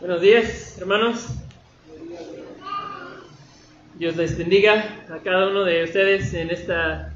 [0.00, 1.26] Buenos días, hermanos.
[3.96, 7.12] Dios les bendiga a cada uno de ustedes en esta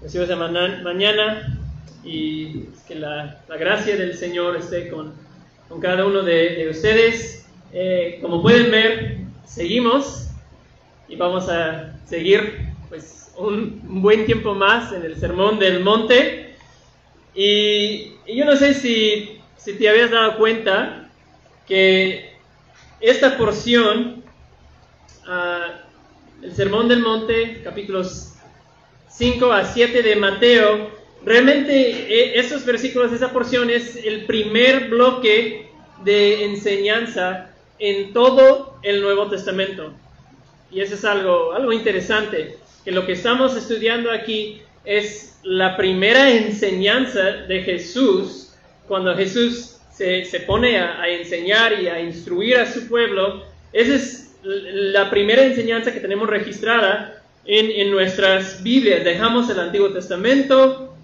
[0.00, 1.58] preciosa mañana
[2.04, 5.14] y que la, gracia del Señor esté con,
[5.70, 7.48] con cada uno de, ustedes.
[7.72, 10.28] Eh, como pueden ver, seguimos
[11.08, 16.54] y vamos a seguir pues un, buen tiempo más en el Sermón del Monte.
[17.34, 21.03] Y, yo no sé si, si te habías dado cuenta
[21.66, 22.34] que
[23.00, 24.22] esta porción,
[25.26, 25.80] ah,
[26.42, 28.34] el Sermón del Monte, capítulos
[29.10, 30.90] 5 a 7 de Mateo,
[31.24, 35.68] realmente eh, esos versículos, esa porción es el primer bloque
[36.04, 39.92] de enseñanza en todo el Nuevo Testamento.
[40.70, 46.30] Y eso es algo, algo interesante, que lo que estamos estudiando aquí es la primera
[46.30, 48.54] enseñanza de Jesús,
[48.88, 55.10] cuando Jesús se, pone a, enseñar y a instruir a su pueblo, esa es la
[55.10, 59.04] primera enseñanza que tenemos registrada en, en nuestras Biblias.
[59.04, 60.94] Dejamos el Antiguo Testamento,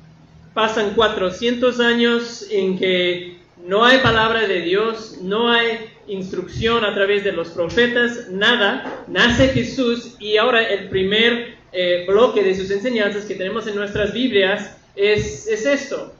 [0.55, 7.23] pasan 400 años en que no hay palabra de Dios, no hay instrucción a través
[7.25, 9.05] de los profetas, nada.
[9.07, 14.13] Nace Jesús y ahora el primer eh, bloque de sus enseñanzas que tenemos en nuestras
[14.13, 16.13] Biblias es, es esto.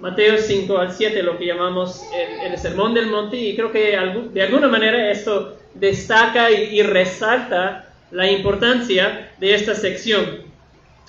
[0.00, 2.02] Mateo 5 al 7, lo que llamamos
[2.42, 3.96] el, Sermón del Monte, y creo que
[4.32, 10.24] de alguna manera esto destaca y, resalta la importancia de esta sección.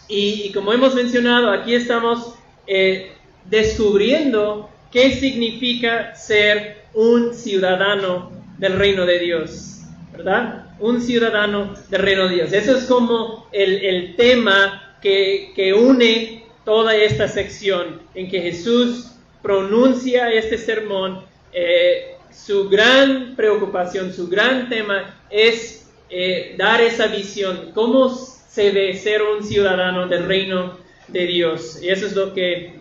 [0.08, 2.36] Y, como hemos mencionado, aquí estamos
[2.68, 3.14] eh,
[3.46, 10.66] descubriendo qué significa ser un ciudadano del reino de Dios, ¿verdad?
[10.80, 12.54] Un ciudadano del reino de Dios.
[12.54, 20.32] Eso es como el, tema que, que une toda esta sección en que Jesús pronuncia
[20.32, 21.22] este sermón,
[21.54, 28.96] eh, su gran preocupación, su gran tema es eh, dar esa visión, cómo se debe
[28.96, 30.78] ser un ciudadano del reino
[31.08, 31.82] de Dios.
[31.82, 32.80] Y eso es lo que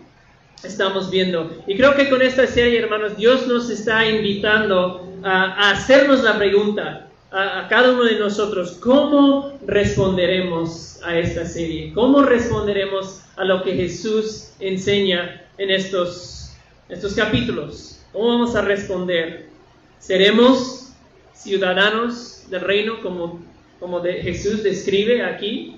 [0.63, 1.51] estamos viendo.
[1.67, 7.07] Y creo que con esta serie, hermanos, Dios nos está invitando a hacernos la pregunta,
[7.31, 11.93] a, cada uno de nosotros, ¿cómo responderemos a esta serie?
[11.93, 16.53] ¿Cómo responderemos a lo que Jesús enseña en estos,
[16.89, 18.03] estos capítulos?
[18.11, 19.47] ¿Cómo vamos a responder?
[19.99, 20.93] ¿Seremos
[21.33, 23.41] ciudadanos del reino como,
[23.79, 25.77] como de Jesús describe aquí?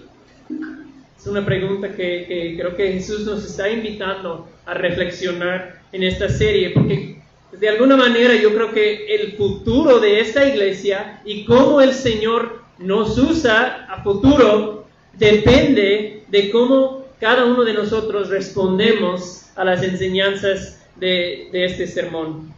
[1.18, 6.28] Es una pregunta que, que creo que Jesús nos está invitando a reflexionar en esta
[6.28, 7.23] serie, porque
[7.60, 12.64] de alguna manera yo creo que el futuro de esta iglesia y cómo el Señor
[12.80, 20.84] nos usa a futuro depende de cómo cada uno de nosotros respondemos a las enseñanzas
[20.96, 22.52] de, este sermón.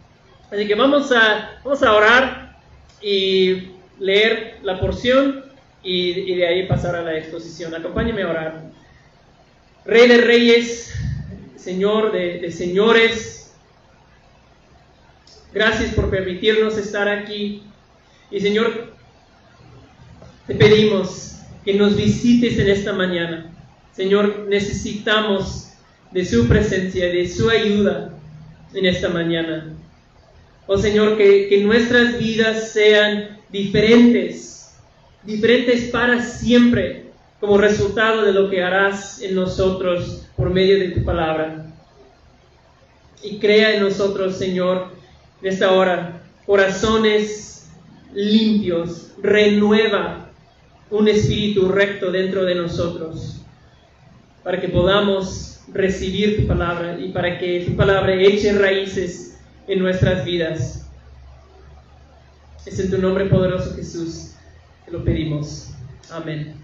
[0.51, 2.57] Así que vamos a, vamos a orar
[3.01, 3.69] y
[3.99, 5.45] leer la porción
[5.83, 7.75] y, de ahí pasar a la exposición.
[7.75, 8.63] Acompáñeme a orar.
[9.85, 10.93] Rey de reyes,
[11.57, 13.44] Señor de señores,
[15.55, 17.63] Gracias por permitirnos estar aquí.
[18.29, 18.93] Y Señor,
[20.47, 23.55] te pedimos que nos visites en esta mañana.
[23.93, 25.69] Señor, necesitamos
[26.11, 28.13] de su presencia, de su ayuda
[28.73, 29.73] en esta mañana.
[30.67, 34.75] Oh Señor, que, que nuestras vidas sean diferentes,
[35.23, 37.05] diferentes para siempre,
[37.39, 41.73] como resultado de lo que harás en nosotros por medio de tu palabra.
[43.23, 44.94] Y crea en nosotros, Señor,
[45.45, 47.69] en esta hora, corazones
[48.15, 50.31] limpios, renueva
[50.89, 53.45] un espíritu recto dentro de nosotros,
[54.43, 60.25] para que podamos recibir tu palabra y para que tu palabra eche raíces en nuestras
[60.25, 60.89] vidas.
[62.65, 64.31] Es en tu nombre poderoso Jesús
[64.83, 65.75] que lo pedimos.
[66.09, 66.55] Amén.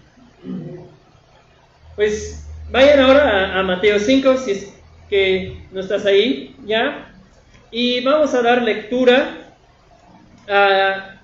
[1.95, 4.73] Pues vayan ahora a, a Mateo 5, si es
[5.07, 7.10] que no estás ahí ya.
[7.71, 9.37] Y vamos a dar lectura
[10.47, 11.17] a,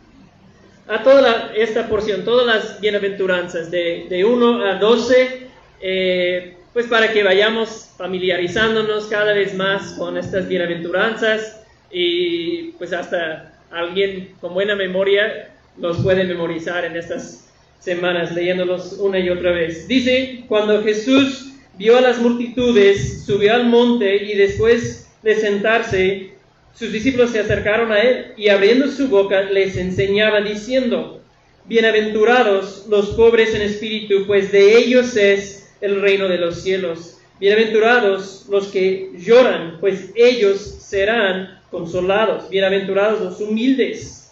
[1.03, 5.47] toda esta porción, todas las bienaventuranzas, de, de 1 a 12,
[5.81, 13.53] eh, pues para que vayamos familiarizándonos cada vez más con estas bienaventuranzas y pues hasta
[13.71, 19.87] alguien con buena memoria los puede memorizar en estas semanas leyéndolos una y otra vez.
[19.87, 26.31] Dice, cuando Jesús vio a las multitudes, subió al monte y después de sentarse,
[26.77, 31.21] sus discípulos se acercaron a él y abriendo su boca les enseñaba diciendo,
[31.65, 37.17] Bienaventurados los pobres en espíritu, pues de ellos es el reino de los cielos.
[37.39, 42.49] Bienaventurados los que lloran, pues ellos serán consolados.
[42.49, 44.31] Bienaventurados los humildes,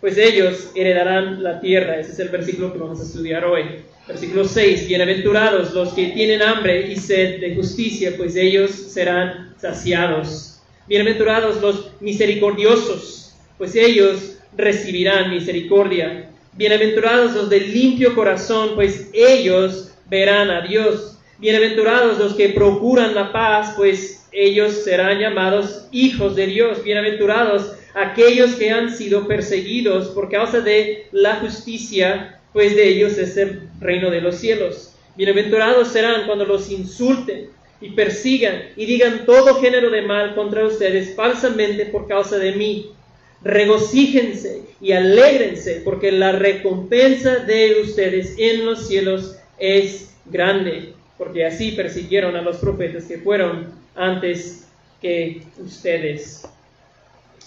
[0.00, 1.98] pues ellos heredarán la tierra.
[1.98, 3.64] Ese es el versículo que vamos a estudiar hoy.
[4.06, 4.86] Versículo 6.
[4.86, 10.57] Bienaventurados los que tienen hambre y sed de justicia, pues ellos serán saciados.
[10.88, 16.30] Bienaventurados los misericordiosos, pues ellos recibirán misericordia.
[16.54, 21.18] Bienaventurados los de limpio corazón, pues ellos verán a Dios.
[21.40, 26.82] Bienaventurados los que procuran la paz, pues ellos serán llamados hijos de Dios.
[26.82, 33.36] Bienaventurados aquellos que han sido perseguidos por causa de la justicia, pues de ellos es
[33.36, 34.94] el reino de los cielos.
[35.16, 41.14] Bienaventurados serán cuando los insulten y persigan y digan todo género de mal contra ustedes
[41.14, 42.90] falsamente por causa de mí.
[43.42, 51.72] Regocíjense y alégrense, porque la recompensa de ustedes en los cielos es grande, porque así
[51.72, 54.66] persiguieron a los profetas que fueron antes
[55.00, 56.48] que ustedes.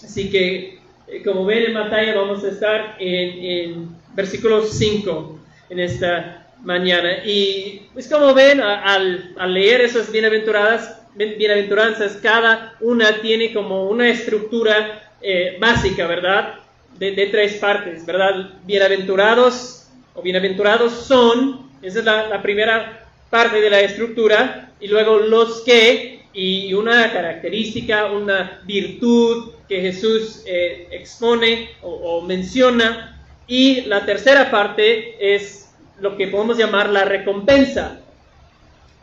[0.02, 5.38] Así que, eh, como ven en batalla, vamos a estar en, en versículo 5
[5.68, 7.24] en esta mañana.
[7.24, 14.08] Y pues como ven, al, al leer esas bienaventuradas, bienaventuranzas, cada una tiene como una
[14.08, 16.54] estructura eh, básica, ¿verdad?
[16.98, 18.50] De, tres partes, ¿verdad?
[18.64, 25.62] Bienaventurados o bienaventurados son, esa es la, primera parte de la estructura, y luego los
[25.62, 34.50] que, y una característica, una virtud que Jesús eh, expone o, menciona, y la tercera
[34.50, 38.00] parte es lo que podemos llamar la recompensa,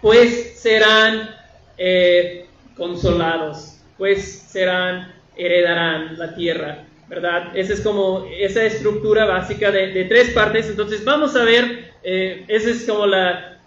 [0.01, 1.29] pues serán
[1.77, 2.45] eh,
[2.75, 7.55] consolados, pues serán heredarán la tierra, ¿verdad?
[7.55, 10.69] Esa es como esa estructura básica de, tres partes.
[10.69, 13.57] Entonces vamos a ver, eh, esa es como la,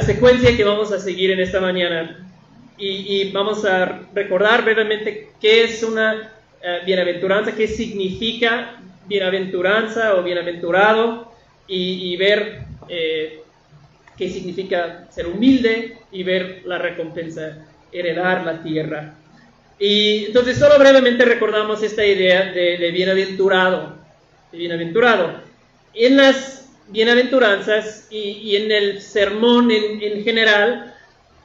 [0.00, 2.24] secuencia que vamos a seguir en esta mañana.
[2.80, 6.30] Y, vamos a recordar brevemente qué es una
[6.62, 8.76] eh, bienaventuranza, qué significa
[9.06, 11.27] bienaventuranza o bienaventurado,
[11.68, 13.42] y, ver eh,
[14.16, 19.14] qué significa ser humilde y ver la recompensa, heredar la tierra.
[19.78, 23.96] Y entonces solo brevemente recordamos esta idea de, bienaventurado,
[24.50, 25.40] de bienaventurado.
[25.94, 30.94] En las bienaventuranzas y, en el sermón en, en, general,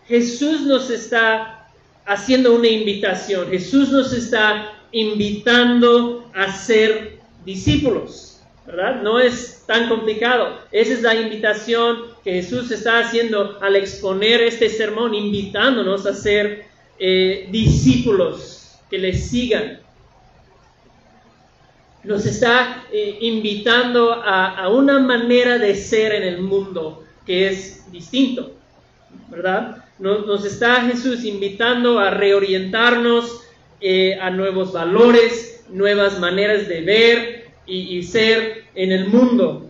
[0.07, 1.67] Jesús nos está
[2.05, 9.01] haciendo una invitación, Jesús nos está invitando a ser discípulos, ¿verdad?
[9.01, 10.59] No es tan complicado.
[10.71, 16.65] Esa es la invitación que Jesús está haciendo al exponer este sermón, invitándonos a ser
[16.99, 19.79] eh, discípulos que le sigan.
[22.03, 28.51] Nos está eh, invitando a, una manera de ser en el mundo que es distinto,
[29.29, 29.85] ¿verdad?
[29.99, 33.41] Nos, está Jesús invitando a reorientarnos
[33.79, 39.69] eh, a nuevos valores, nuevas maneras de ver y, ser en el mundo.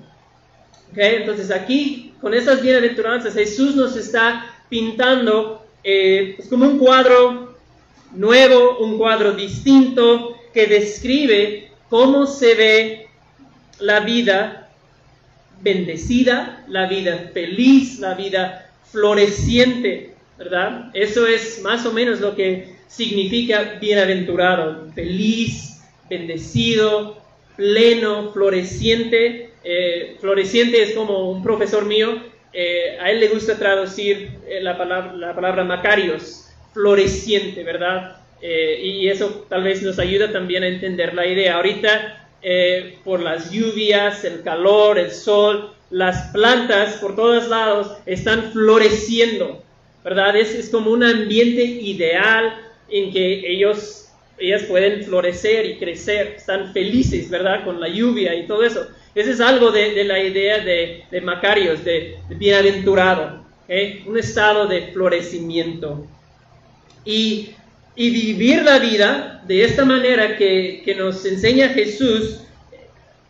[0.95, 7.57] Entonces aquí, con estas bienaventuranzas, Jesús nos está pintando eh, es como un cuadro
[8.13, 13.07] nuevo, un cuadro distinto que describe cómo se ve
[13.79, 14.69] la vida
[15.61, 20.89] bendecida, la vida feliz, la vida floreciente, ¿verdad?
[20.93, 27.17] Eso es más o menos lo que significa bienaventurado, feliz, bendecido,
[27.55, 29.51] pleno, floreciente.
[29.63, 32.21] Eh, floreciente es como un profesor mío
[32.55, 38.17] eh, a él le gusta traducir eh, la, palabra, la palabra Macarios, floreciente, ¿verdad?
[38.45, 41.55] Y eso tal vez nos ayuda también a entender la idea.
[41.55, 42.27] Ahorita,
[43.05, 49.63] por las lluvias, el calor, el sol, las plantas por todos lados están floreciendo,
[50.03, 50.35] ¿verdad?
[50.35, 54.02] Es, es como un ambiente ideal en que ellos,
[54.43, 57.63] ellas pueden florecer y crecer, están felices, ¿verdad?
[57.63, 58.85] Con la lluvia y todo eso.
[59.15, 63.45] Ese es algo de, la idea de, Macarios, de, bienaventurado,
[64.05, 66.05] un estado de florecimiento.
[67.05, 67.51] Y,
[67.95, 72.41] vivir la vida de esta manera que, nos enseña Jesús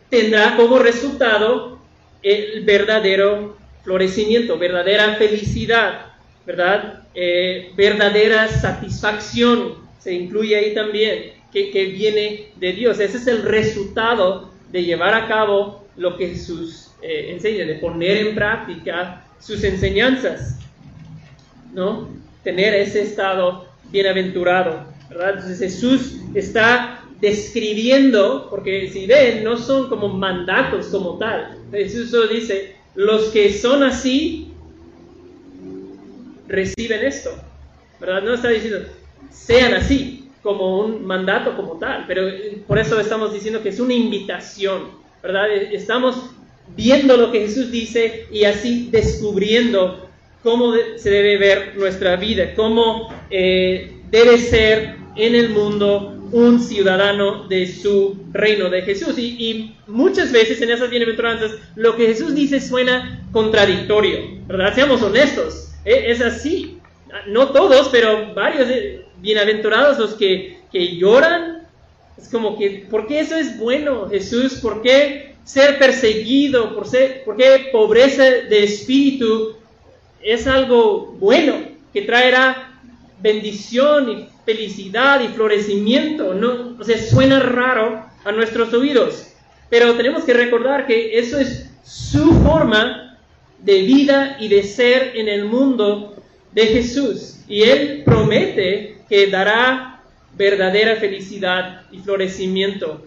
[0.08, 1.78] tendrá como resultado
[2.22, 6.06] el verdadero florecimiento, verdadera felicidad,
[6.44, 7.04] ¿verdad?
[7.14, 13.00] Eh, verdadera satisfacción, se incluye ahí también, que, que, viene de Dios.
[13.00, 18.18] Ese es el resultado de llevar a cabo lo que Jesús eh, enseña, de poner
[18.18, 20.58] en práctica sus enseñanzas,
[21.72, 22.10] ¿no?
[22.42, 25.36] Tener ese estado bienaventurado, ¿verdad?
[25.36, 31.56] Entonces Jesús está describiendo, porque si ven, no son como mandatos como tal.
[31.70, 34.52] Jesús solo dice, los que son así,
[36.46, 37.30] reciben esto,
[37.98, 38.22] ¿verdad?
[38.22, 38.80] No está diciendo,
[39.34, 43.80] sean así, como un mandato como tal, pero eh, por eso estamos diciendo que es
[43.80, 44.90] una invitación,
[45.22, 45.50] ¿verdad?
[45.50, 46.30] E, estamos
[46.76, 50.08] viendo lo que Jesús dice y así descubriendo
[50.42, 57.46] cómo se debe ver nuestra vida, cómo eh, debe ser en el mundo un ciudadano
[57.48, 59.18] de su reino de Jesús.
[59.18, 64.74] Y, muchas veces en esas bienaventuranzas lo que Jesús dice suena contradictorio, ¿verdad?
[64.74, 66.04] Seamos honestos, ¿eh?
[66.08, 66.78] es así.
[67.28, 68.68] No todos, pero varios
[69.24, 71.66] bienaventurados los que, lloran.
[72.18, 74.54] Es como que, ¿por qué eso es bueno, Jesús?
[74.54, 76.74] ¿Por qué ser perseguido?
[76.74, 79.56] ¿Por, ser, por qué pobreza de espíritu
[80.20, 81.54] es algo bueno
[81.92, 82.80] que traerá
[83.20, 86.34] bendición y felicidad y florecimiento.
[86.34, 86.76] ¿no?
[86.78, 89.28] O sea, suena raro a nuestros oídos,
[89.70, 93.18] pero tenemos que recordar que eso es su forma
[93.60, 96.14] de vida y de ser en el mundo
[96.52, 97.38] de Jesús.
[97.48, 99.94] Y Él promete que dará
[100.36, 103.04] verdadera felicidad y florecimiento.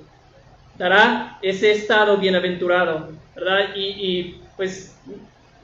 [0.77, 3.75] Dará ese estado bienaventurado, ¿verdad?
[3.75, 4.95] Y, pues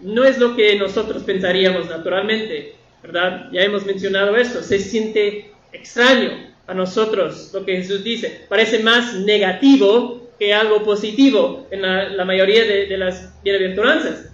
[0.01, 3.49] no es lo que nosotros pensaríamos naturalmente, ¿verdad?
[3.51, 8.45] Ya hemos mencionado esto, se siente extraño a nosotros lo que Jesús dice.
[8.49, 14.31] Parece más negativo que algo positivo en la, mayoría de, las bienaventuranzas.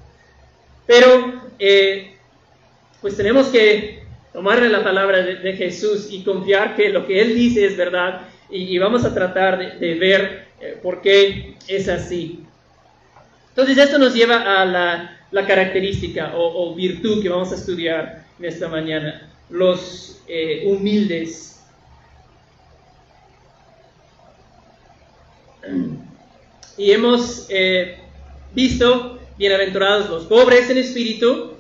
[0.87, 2.15] Pero, eh,
[3.01, 3.98] pues tenemos que
[4.33, 8.77] tomarle la palabra de, Jesús y confiar que lo que Él dice es verdad y,
[8.77, 12.43] vamos a tratar de, ver eh, por qué es así.
[13.49, 15.15] Entonces esto nos lleva a la,
[15.47, 21.61] característica o, o virtud que vamos a estudiar en esta mañana los eh, humildes.
[26.77, 27.97] Y hemos eh,
[28.53, 31.53] visto, bienaventurados los pobres en espíritu,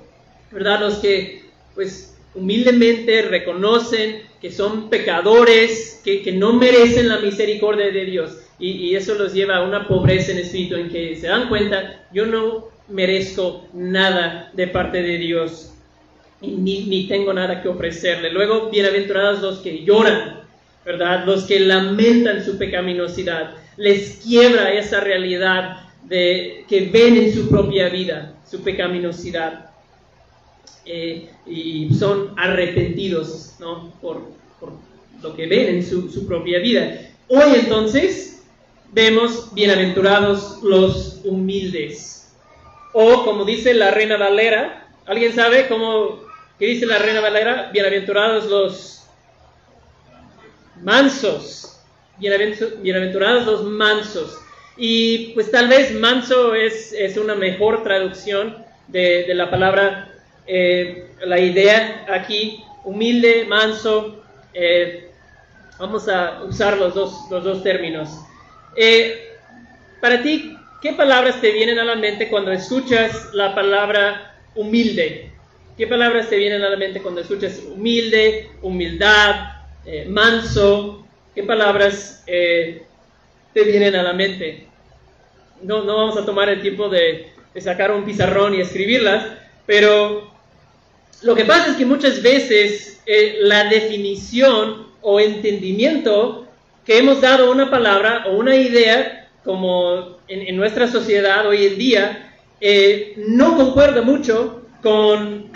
[0.51, 0.79] ¿verdad?
[0.79, 1.43] Los que,
[1.75, 8.37] pues, humildemente reconocen que son pecadores, que, no merecen la misericordia de Dios.
[8.59, 12.25] Y, eso los lleva a una pobreza en espíritu en que se dan cuenta, yo
[12.25, 15.69] no merezco nada de parte de Dios
[16.41, 18.31] ni, ni tengo nada que ofrecerle.
[18.31, 20.41] Luego, bienaventurados los que lloran,
[20.85, 21.25] ¿verdad?
[21.25, 23.51] Los que lamentan su pecaminosidad.
[23.77, 29.68] Les quiebra esa realidad de, que ven en su propia vida, su pecaminosidad.
[30.85, 33.91] Eh, y son arrepentidos ¿no?
[34.01, 34.73] por, por,
[35.21, 37.01] lo que ven en su, su propia vida.
[37.27, 38.43] Hoy entonces
[38.91, 42.33] vemos bienaventurados los humildes.
[42.93, 47.69] O como dice la reina Valera, ¿alguien sabe cómo ¿Qué dice la Reina Valera?
[47.71, 49.07] Bienaventurados los
[50.81, 51.81] mansos.
[52.19, 54.37] Bienaventurados los mansos.
[54.75, 58.57] Y pues tal vez manso es, es una mejor traducción
[58.89, 60.13] de, de la palabra,
[60.51, 64.23] eh, la idea aquí, humilde, manso.
[64.51, 65.11] Eh,
[65.77, 68.09] vamos a usar los dos, los dos términos.
[68.75, 69.29] Eh,
[70.01, 75.31] para ti, ¿qué palabras te vienen a la mente cuando escuchas la palabra humilde?
[75.77, 79.51] ¿Qué palabras te vienen a la mente cuando escuchas humilde, humildad,
[80.07, 81.05] manso?
[81.35, 82.83] ¿Qué palabras te
[83.53, 84.67] vienen a la mente?
[85.61, 87.27] No, no vamos a tomar el tiempo de,
[87.59, 89.27] sacar un pizarrón y escribirlas,
[89.65, 90.38] pero
[91.23, 96.47] lo que pasa es que muchas veces eh, la definición o entendimiento
[96.85, 101.77] que hemos dado a una palabra o una idea, como en, nuestra sociedad hoy en
[101.77, 102.33] día,
[103.17, 105.49] no concuerda mucho con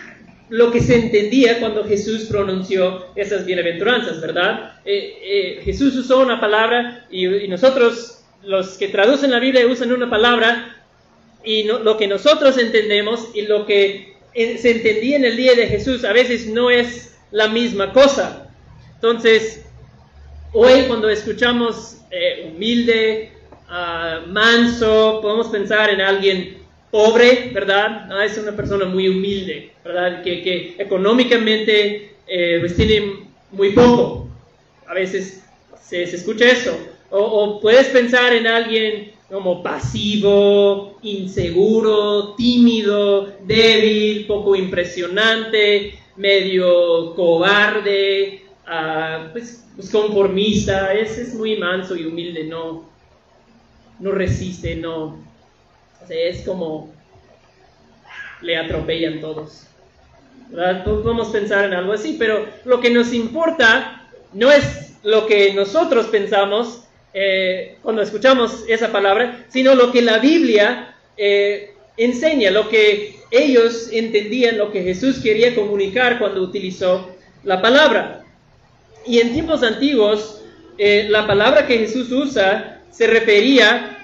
[0.54, 4.74] lo que se entendía cuando Jesús pronunció esas bienaventuranzas, ¿verdad?
[4.86, 10.12] Eh, eh, Jesús usó una palabra y, nosotros, los que traducen la Biblia, usan una
[10.12, 10.78] palabra
[11.44, 16.04] y lo que nosotros entendemos y lo que se entendía en el día de Jesús
[16.04, 18.50] a veces no es la misma cosa.
[18.96, 19.66] Entonces,
[20.54, 23.32] hoy cuando escuchamos eh, humilde,
[23.68, 26.58] ah, manso, podemos pensar en alguien
[26.90, 28.08] pobre, ¿verdad?
[28.12, 30.22] Ah, es una persona muy humilde, ¿verdad?
[30.24, 34.30] Que, económicamente eh, pues tiene muy poco.
[34.88, 35.44] A veces
[35.82, 36.78] se, escucha eso.
[37.10, 49.30] O, puedes pensar en alguien como pasivo, inseguro, tímido, débil, poco impresionante, medio cobarde, ah,
[49.32, 52.88] pues, pues, conformista, es, es muy manso y humilde, no,
[53.98, 55.18] no resiste, no,
[56.08, 56.94] es como
[58.44, 59.66] le atropellan todos.
[60.86, 66.06] Podemos pensar en algo así, pero lo que nos importa no es lo que nosotros
[66.06, 66.83] pensamos
[67.14, 73.90] eh, cuando escuchamos esa palabra, sino lo que la Biblia eh, enseña, lo que ellos
[73.92, 78.24] entendían, lo que Jesús quería comunicar cuando utilizó la palabra.
[79.06, 80.42] Y en tiempos antiguos,
[80.78, 84.00] eh, la palabra que Jesús usa se refería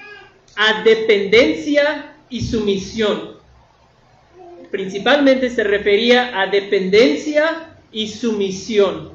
[0.56, 3.38] a dependencia y sumisión.
[4.72, 9.12] Principalmente se refería a dependencia y sumisión.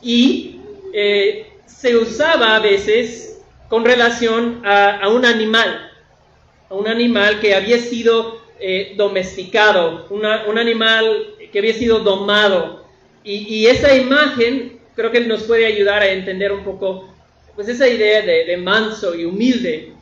[0.00, 0.60] Y
[0.94, 5.90] eh, se usaba a veces con relación a, un animal,
[6.68, 12.84] a un animal que había sido eh, domesticado, un animal que había sido domado.
[13.22, 17.14] Y, esa imagen creo que nos puede ayudar a entender un poco
[17.54, 19.92] pues esa idea de, manso y humilde.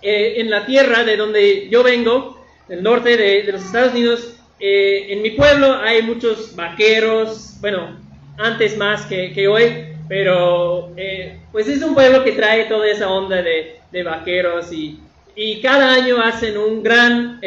[0.00, 5.06] Eh, en la tierra de donde yo vengo, del norte de, los Estados Unidos, eh,
[5.10, 7.98] en mi pueblo hay muchos vaqueros, bueno,
[8.38, 13.42] antes más que, hoy, pero eh, pues es un pueblo que trae toda esa onda
[13.42, 14.98] de, vaqueros y,
[15.36, 17.40] y, cada año hacen un gran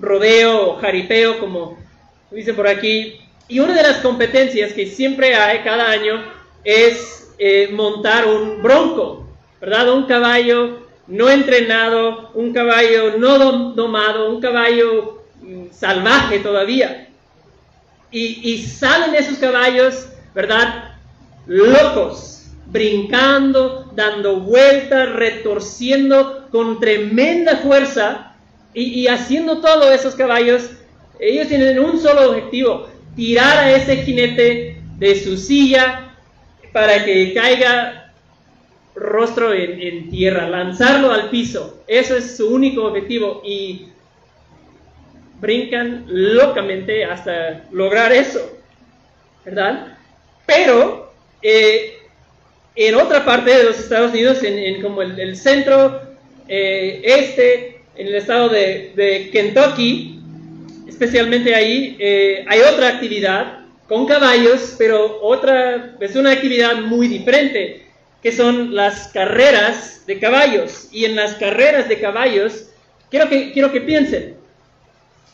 [0.00, 1.78] rodeo o jaripeo, como
[2.30, 3.20] dice por aquí.
[3.48, 6.22] Y una de las competencias que siempre hay cada año
[6.64, 9.26] es eh, montar un bronco,
[9.60, 9.92] ¿verdad?
[9.92, 13.38] Un caballo no entrenado, un caballo no
[13.72, 17.08] domado, un caballo mm, salvaje todavía.
[18.12, 20.89] Y, y salen esos caballos, ¿verdad?
[21.46, 28.36] Locos, brincando, dando vueltas, retorciendo con tremenda fuerza
[28.74, 30.70] y, y haciendo todo esos caballos
[31.20, 36.14] ellos tienen un solo objetivo, tirar a ese jinete de su silla
[36.72, 38.12] para que caiga
[38.94, 41.82] rostro en, tierra, lanzarlo al piso.
[41.86, 43.88] Eso es su único objetivo y
[45.40, 48.58] brincan locamente hasta lograr eso,
[49.44, 49.98] ¿verdad?
[50.46, 51.09] Pero
[51.42, 51.98] eh,
[52.74, 56.00] en otra parte de los Estados Unidos, en, como el, centro
[56.48, 60.20] eh, este, en el estado de, de Kentucky,
[60.88, 67.86] especialmente ahí, eh, hay otra actividad con caballos, pero otra, es una actividad muy diferente,
[68.22, 70.88] que son las carreras de caballos.
[70.92, 72.68] Y en las carreras de caballos,
[73.10, 74.36] quiero que, quiero que piensen,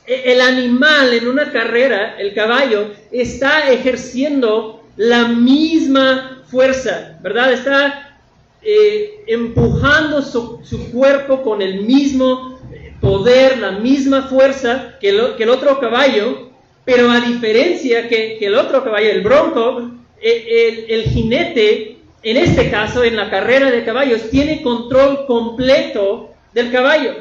[0.06, 7.52] e, el animal en una carrera, el caballo, está ejerciendo la misma fuerza, ¿verdad?
[7.52, 8.18] Está
[8.62, 12.58] eh, empujando su, su, cuerpo con el mismo
[13.00, 16.50] poder, la misma fuerza que, que el otro caballo,
[16.84, 23.04] pero a diferencia que, el otro caballo, el bronco, e, el, jinete, en este caso,
[23.04, 27.14] en la carrera de caballos, tiene control completo del caballo,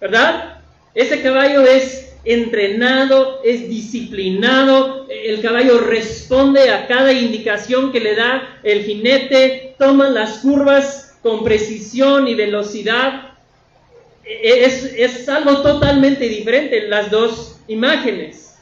[0.00, 0.58] ¿verdad?
[0.94, 8.60] Ese caballo es entrenado, es disciplinado, el caballo responde a cada indicación que le da
[8.62, 13.34] el jinete, toma las curvas con precisión y velocidad,
[14.24, 18.58] es, algo totalmente diferente en las dos imágenes.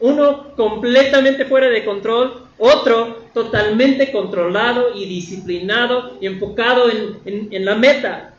[0.00, 7.76] Uno completamente fuera de control, otro totalmente controlado y disciplinado y enfocado en, en, la
[7.76, 8.31] meta.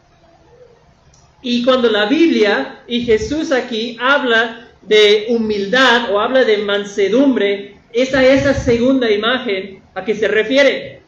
[1.43, 8.23] Y cuando la Biblia y Jesús aquí habla de humildad o habla de mansedumbre, esa
[8.23, 11.01] es esa segunda imagen a que se refiere,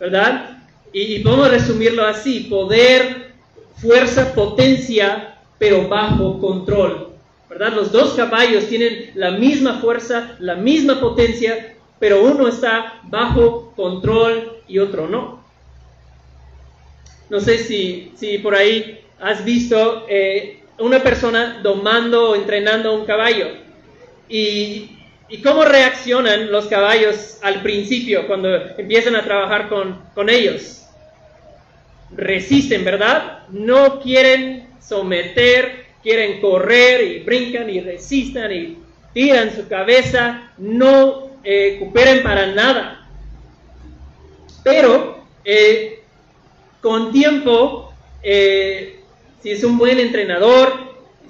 [0.00, 0.58] ¿verdad?
[0.92, 3.28] Y, y podemos resumirlo así, poder
[3.76, 7.08] fuerza, potencia, pero bajo control.
[7.48, 7.72] ¿Verdad?
[7.74, 14.58] Los dos caballos tienen la misma fuerza, la misma potencia, pero uno está bajo control
[14.66, 15.42] y otro no.
[17.30, 23.04] No sé si, si por ahí has visto eh, una persona domando o entrenando un
[23.04, 23.46] caballo.
[24.28, 24.94] Y,
[25.42, 30.78] cómo reaccionan los caballos al principio cuando empiezan a trabajar con, con ellos
[32.10, 33.40] resisten, ¿verdad?
[33.50, 38.78] No quieren someter, quieren correr y brincan y resistan y
[39.12, 43.08] tiran su cabeza, no eh, cooperen para nada.
[44.62, 46.02] Pero eh,
[46.80, 48.97] con tiempo, eh,
[49.42, 50.72] si es un buen entrenador,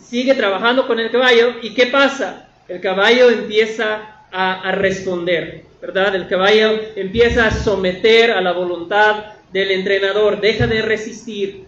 [0.01, 2.49] sigue trabajando con el caballo y ¿qué pasa?
[2.68, 6.14] El caballo empieza a, responder, ¿verdad?
[6.14, 11.64] El caballo empieza a someter a la voluntad del entrenador, deja de resistir,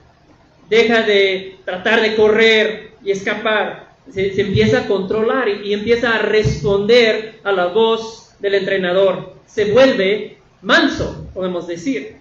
[0.69, 7.41] deja de tratar de correr y escapar, se, empieza a controlar y, empieza a responder
[7.45, 12.20] a la voz del entrenador, se vuelve manso, podemos decir.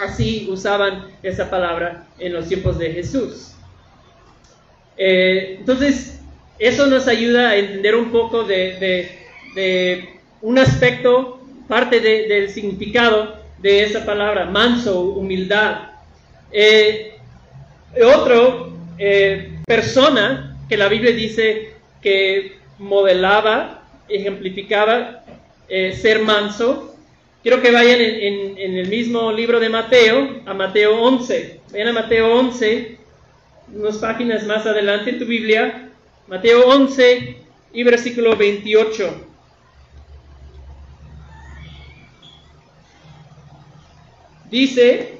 [0.00, 3.52] Así usaban esa palabra en los tiempos de Jesús.
[4.96, 6.20] Eh, entonces,
[6.58, 9.08] eso nos ayuda a entender un poco de,
[10.42, 15.90] un aspecto, parte del significado de esa palabra, manso, humildad.
[16.52, 17.18] Eh,
[18.02, 25.24] otro, eh, persona que la Biblia dice que modelaba, ejemplificaba
[25.68, 26.89] eh, ser manso,
[27.42, 31.60] quiero que vayan en, el mismo libro de Mateo, a Mateo 11.
[31.72, 32.98] Vayan a Mateo 11,
[33.74, 35.90] unas páginas más adelante en tu Biblia.
[36.26, 37.36] Mateo 11
[37.72, 39.26] y versículo 28.
[44.50, 45.14] Dice,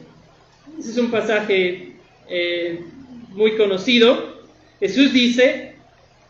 [0.78, 1.92] ese es un pasaje
[2.28, 2.80] eh,
[3.28, 4.40] muy conocido,
[4.80, 5.74] Jesús dice,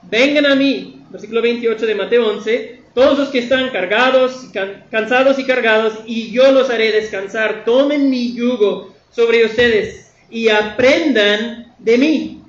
[0.03, 4.47] vengan a mí, versículo 28 de Mateo 11, todos los que están cargados,
[4.91, 11.75] cansados y cargados, y yo los haré descansar, tomen mi yugo sobre ustedes y aprendan
[11.79, 12.43] de mí,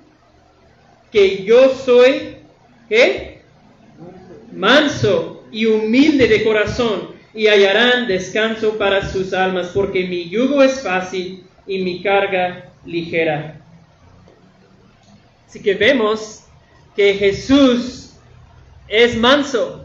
[1.12, 2.38] que yo soy.
[4.52, 10.82] Manso y humilde de corazón, y hallarán descanso para sus almas, porque mi yugo es
[10.82, 13.62] fácil y mi carga ligera.
[15.48, 16.44] Así que vemos
[16.96, 18.14] que Jesús
[18.88, 19.81] es manso.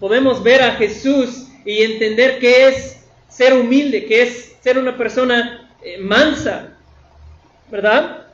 [0.00, 5.70] Podemos ver a Jesús y entender que es ser humilde, que es ser una persona
[5.82, 6.76] eh, mansa,
[7.70, 8.26] ¿verdad?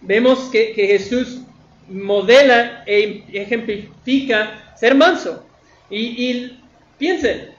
[0.00, 1.38] Vemos que, Jesús
[1.88, 5.46] modela e ejemplifica ser manso.
[5.88, 6.60] Y, y
[6.98, 7.50] piensen,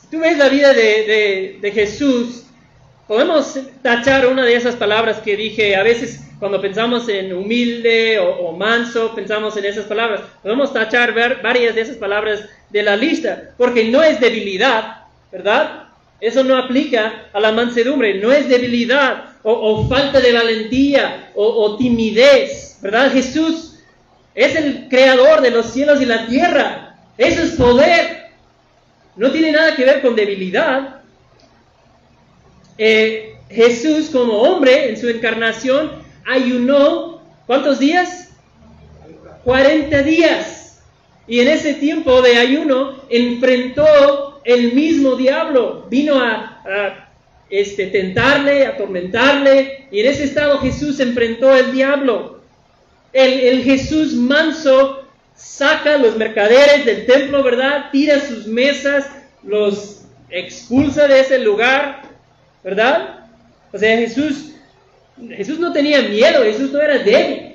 [0.00, 2.44] si tú ves la vida de, de Jesús,
[3.06, 8.52] podemos tachar una de esas palabras que dije, a veces cuando pensamos en humilde o,
[8.52, 10.20] manso, pensamos en esas palabras.
[10.42, 15.88] Podemos tachar varias de esas palabras de la lista, porque no es debilidad, ¿verdad?
[16.20, 21.76] Eso no aplica a la mansedumbre, no es debilidad o, falta de valentía o, o
[21.76, 23.12] timidez, ¿verdad?
[23.12, 23.78] Jesús
[24.34, 28.30] es el creador de los cielos y la tierra, eso es poder,
[29.16, 31.02] no tiene nada que ver con debilidad,
[32.76, 38.30] eh, Jesús como hombre en su encarnación ayunó, ¿cuántos días?
[39.44, 40.82] 40 días.
[41.26, 46.50] Y en ese tiempo de ayuno enfrentó el mismo diablo, vino a,
[47.48, 52.40] este, tentarle, atormentarle, y en ese estado Jesús enfrentó el diablo.
[53.12, 55.04] El, el Jesús manso
[55.36, 57.90] saca los mercaderes del templo, ¿verdad?
[57.92, 59.06] Tira sus mesas,
[59.42, 62.02] los expulsa de ese lugar,
[62.62, 63.26] ¿verdad?
[63.72, 64.53] O sea, Jesús,
[65.36, 67.54] Jesús no tenía miedo, Jesús no era débil.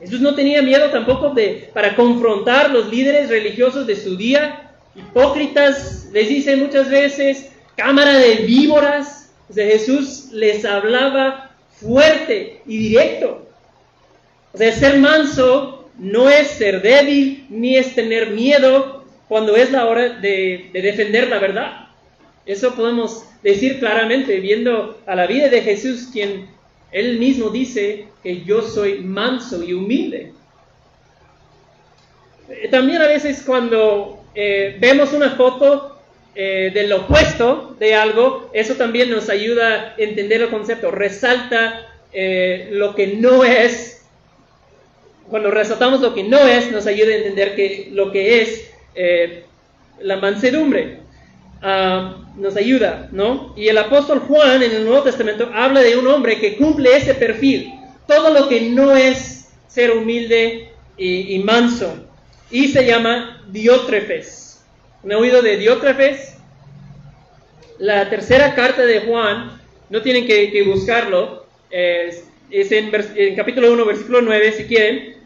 [0.00, 6.08] Jesús no tenía miedo tampoco de, para confrontar los líderes religiosos de su día, hipócritas,
[6.12, 9.30] les dice muchas veces, cámara de víboras.
[9.48, 13.48] O Jesús les hablaba fuerte y directo.
[14.52, 19.86] O sea, ser manso no es ser débil ni es tener miedo cuando es la
[19.86, 21.89] hora de defender la verdad.
[22.46, 26.48] Eso podemos decir claramente viendo a la vida de Jesús, quien
[26.92, 30.32] él mismo dice que yo soy manso y humilde.
[32.48, 35.98] Eh, también a veces cuando eh, vemos una foto
[36.34, 42.96] eh, del opuesto de algo, eso también nos ayuda a entender el concepto, resalta lo
[42.96, 44.04] que no es.
[45.28, 48.68] Cuando resaltamos lo que no es, nos ayuda a entender que lo que es
[50.00, 50.99] la mansedumbre.
[51.62, 53.52] Ah, nos ayuda, ¿no?
[53.54, 57.14] Y el apóstol Juan en el Nuevo Testamento habla de un hombre que cumple ese
[57.14, 57.70] perfil,
[58.06, 62.06] todo lo que no es ser humilde y, manso,
[62.50, 64.64] y se llama Diótrefes.
[65.04, 66.36] ¿Han oído de Diótrefes?
[67.78, 74.22] La tercera carta de Juan, no tienen que, buscarlo, es, en, en capítulo 1, versículo
[74.22, 75.16] 9, si quieren.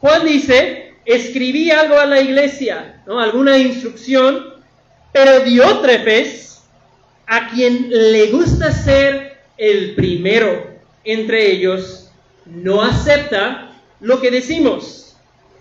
[0.00, 3.18] Juan dice, escribí algo a la iglesia, ¿no?
[3.18, 4.59] alguna instrucción
[5.12, 6.62] pero Diótrefes,
[7.26, 10.70] a quien le gusta ser el primero
[11.04, 12.10] entre ellos,
[12.46, 15.16] no acepta lo que decimos.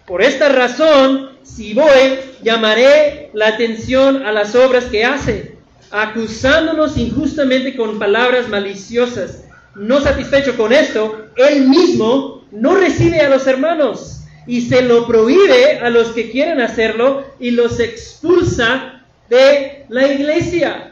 [0.05, 5.55] Por esta razón, si voy, llamaré la atención a las obras que hace,
[5.91, 9.45] acusándonos injustamente con palabras maliciosas.
[9.75, 15.79] No satisfecho con esto, él mismo no recibe a los hermanos y se lo prohíbe
[15.79, 18.98] a los que quieren hacerlo y los expulsa
[19.29, 20.91] de la iglesia.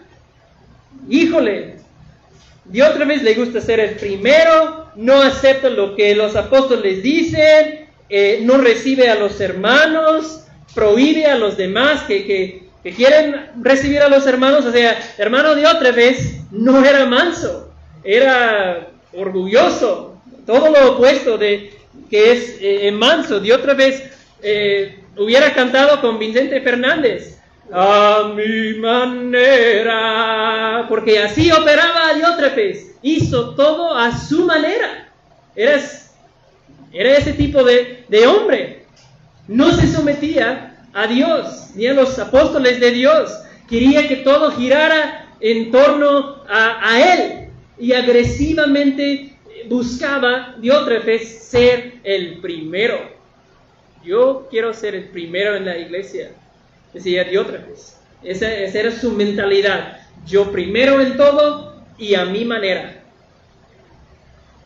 [1.09, 1.77] Híjole,
[2.65, 7.87] de otra vez le gusta ser el primero, no acepta lo que los apóstoles dicen,
[8.09, 14.07] eh, no recibe a los hermanos, prohíbe a los demás que, que, quieren recibir a
[14.07, 14.65] los hermanos.
[14.65, 21.73] O sea, hermano de otra vez no era manso, era orgulloso, todo lo opuesto de
[22.09, 23.41] que es eh, manso.
[23.41, 24.03] De otra vez
[24.41, 27.36] eh, hubiera cantado con Vicente Fernández
[27.71, 29.97] a mi manera,
[30.87, 35.11] porque así operaba Diótrefes, hizo todo a su manera.
[35.55, 35.81] Era,
[36.93, 38.85] era ese tipo de, hombre.
[39.47, 43.31] No se sometía a Dios ni a los apóstoles de Dios.
[43.69, 53.15] quería que todo girara en torno a, Él y agresivamente buscaba Diótrefes ser el primero.
[54.03, 56.31] Yo quiero ser el primero en la iglesia,
[56.97, 57.99] decía Diótrefes.
[58.23, 59.99] Esa, esa era su mentalidad.
[60.25, 63.03] Yo primero en todo y a mi manera.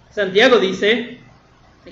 [0.10, 1.20] Santiago dice,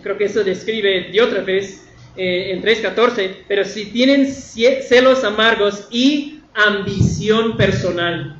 [0.02, 7.56] creo que eso describe Diótrefes eh, en 3.14, pero si tienen celos amargos y ambición
[7.56, 8.36] personal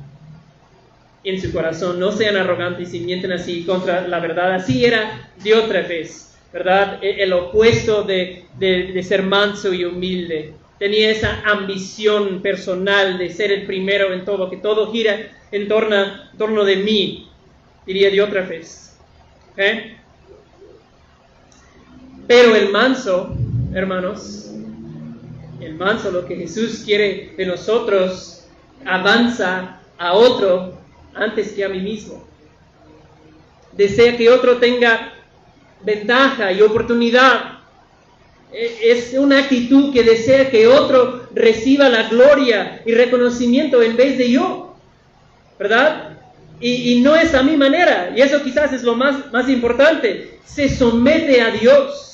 [1.24, 4.54] en su corazón, no sean arrogantes y mienten así contra la verdad.
[4.54, 7.02] Así era Diótrefes, ¿verdad?
[7.02, 10.59] E, el opuesto de ser manso y humilde.
[10.80, 16.64] Tenía esa ambición personal de ser el primero en todo, que todo gira en torno,
[16.64, 17.28] de mí,
[17.84, 18.98] diría Diótrefes.
[19.58, 19.98] ¿Eh?
[22.26, 23.36] Pero el manso,
[23.74, 24.52] hermanos,
[25.60, 28.46] el manso, lo que Jesús quiere de nosotros,
[28.86, 30.78] avanza a otro
[31.14, 32.26] antes que a mí mismo.
[33.72, 35.12] Desea que otro tenga
[35.84, 37.59] ventaja y oportunidad.
[38.52, 44.18] E, es una actitud que desea que otro reciba la gloria y reconocimiento en vez
[44.18, 44.76] de yo.
[45.58, 46.18] ¿Verdad?
[46.60, 48.12] Y, no es a mi manera.
[48.14, 50.38] Y eso quizás es lo más, más importante.
[50.44, 52.10] Se somete a Dios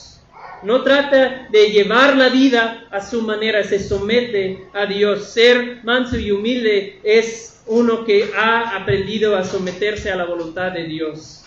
[0.62, 5.33] no trata de llevar la vida a su manera, se somete a Dios.
[5.33, 10.85] Ser manso y humilde es uno que ha aprendido a someterse a la voluntad de
[10.85, 11.44] Dios.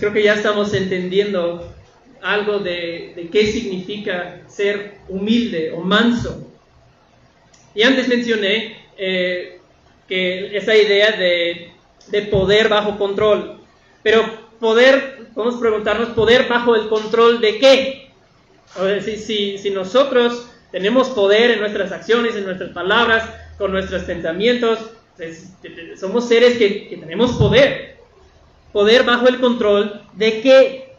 [0.00, 1.74] creo que ya estamos entendiendo
[2.22, 6.46] algo de, qué significa ser humilde o manso.
[7.74, 9.60] Y antes mencioné eh,
[10.08, 11.72] que esa idea de,
[12.08, 13.60] de poder bajo control,
[14.02, 18.10] pero poder, podemos preguntarnos, poder bajo el control de qué.
[19.02, 24.78] si, si, nosotros tenemos poder en nuestras acciones, en nuestras palabras, con nuestros pensamientos,
[25.16, 25.52] pues,
[25.98, 27.96] somos seres que, tenemos poder.
[28.72, 30.96] Poder bajo el control de qué?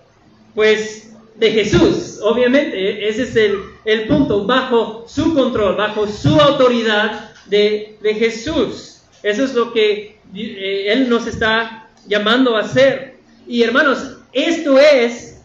[0.56, 1.07] Pues
[1.38, 7.98] de Jesús, obviamente, ese es el, el punto, bajo su control, bajo su autoridad de,
[8.02, 9.02] de Jesús.
[9.22, 13.18] Eso es lo que eh, Él nos está llamando a hacer.
[13.48, 15.42] Y hermanos, esto es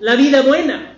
[0.00, 0.96] la vida buena,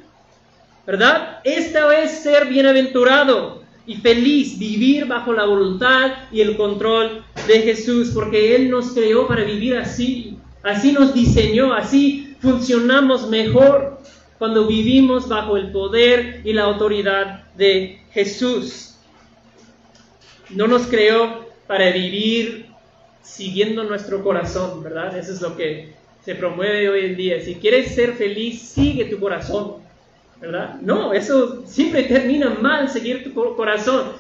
[0.87, 1.41] ¿verdad?
[1.45, 8.11] Esto es ser bienaventurado y feliz, vivir bajo la voluntad y el control de Jesús,
[8.15, 13.99] porque Él nos creó para vivir así, así nos diseñó, así funcionamos mejor
[14.39, 18.95] cuando vivimos bajo el poder y la autoridad de Jesús.
[20.51, 22.67] No nos creó para vivir
[23.21, 25.19] siguiendo nuestro corazón, ¿verdad?
[25.19, 25.93] Eso es lo que
[26.25, 27.41] se promueve hoy en día.
[27.41, 29.79] Si quieres ser feliz, sigue tu corazón,
[30.41, 30.77] ¿verdad?
[30.81, 34.13] No, eso siempre termina mal, seguir tu corazón.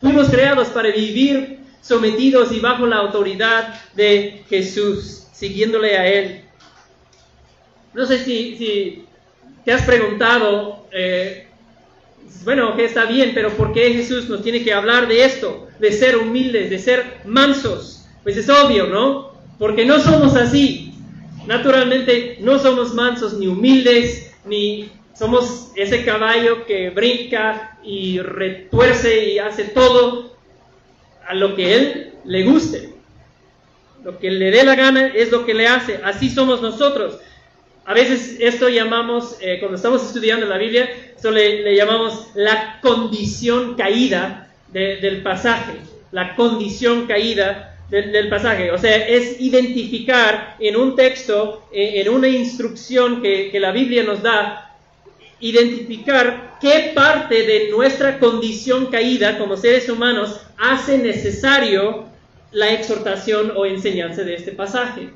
[0.00, 6.47] Fuimos creados para vivir sometidos y bajo la autoridad de Jesús, siguiéndole a Él.
[7.94, 9.04] No sé si,
[9.64, 11.46] te has preguntado, eh,
[12.44, 15.68] bueno, que está bien, pero ¿por qué Jesús nos tiene que hablar de esto?
[15.78, 18.06] De ser humildes, de ser mansos.
[18.22, 19.32] Pues es obvio, ¿no?
[19.58, 20.94] Porque no somos así.
[21.46, 29.38] Naturalmente no somos mansos ni humildes, ni somos ese caballo que brinca y retuerce y
[29.38, 30.36] hace todo
[31.26, 32.90] a lo que él le guste.
[34.04, 36.00] Lo que le dé la gana es lo que le hace.
[36.04, 37.18] Así somos nosotros.
[37.88, 43.76] A veces esto llamamos, eh, cuando estamos estudiando la Biblia, esto le, llamamos la condición
[43.76, 45.72] caída del pasaje.
[46.12, 48.70] La condición caída del, pasaje.
[48.72, 54.02] O sea, es identificar en un texto, eh, en una instrucción que, que la Biblia
[54.02, 54.76] nos da,
[55.40, 62.04] identificar qué parte de nuestra condición caída como seres humanos hace necesario
[62.52, 65.08] la exhortación o enseñanza de este pasaje.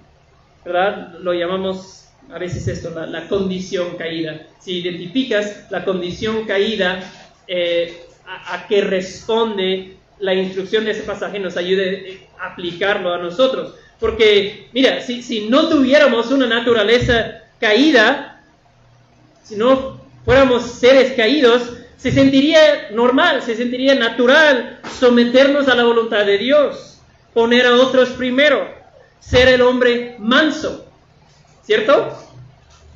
[0.64, 1.18] ¿Verdad?
[1.20, 2.01] Lo llamamos
[2.32, 4.46] a veces esto, la, condición caída.
[4.58, 7.02] Si identificas la condición caída,
[7.46, 13.18] eh, a, a, qué responde la instrucción de ese pasaje nos ayude a aplicarlo a
[13.18, 13.74] nosotros.
[13.98, 18.40] Porque, mira, si, si no tuviéramos una naturaleza caída,
[19.42, 26.24] si no fuéramos seres caídos, se sentiría normal, se sentiría natural someternos a la voluntad
[26.24, 27.00] de Dios,
[27.34, 28.68] poner a otros primero,
[29.20, 30.81] ser el hombre manso,
[31.64, 32.16] ¿cierto?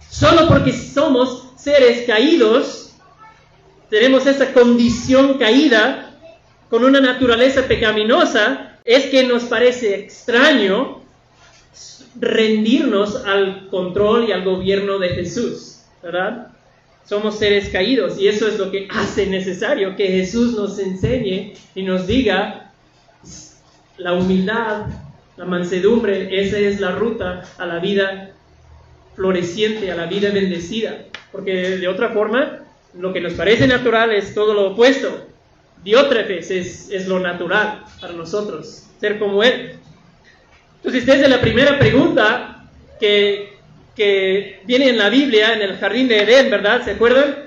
[0.08, 2.94] Solo porque somos seres caídos,
[3.90, 6.02] tenemos esa condición caída,
[6.70, 11.02] con una naturaleza pecaminosa, es que nos parece extraño
[12.18, 16.56] rendirnos al control y al gobierno de Jesús, ¿verdad?
[17.08, 21.82] somos seres caídos y eso es lo que hace necesario que Jesús nos enseñe y
[21.82, 22.72] nos diga
[23.96, 24.86] la humildad,
[25.36, 28.32] la mansedumbre, esa es la ruta a la vida
[29.16, 31.06] floreciente, a la vida bendecida.
[31.32, 32.60] Porque de otra forma,
[32.94, 35.26] lo que nos parece natural es todo lo opuesto.
[35.82, 39.72] Diótrefes es, es lo natural para nosotros, ser como Él.
[40.76, 42.68] Entonces, desde la primera pregunta
[43.00, 43.56] que,
[43.94, 46.84] que viene en la Biblia, en el jardín de Edén, ¿verdad?
[46.84, 47.46] ¿Se acuerdan?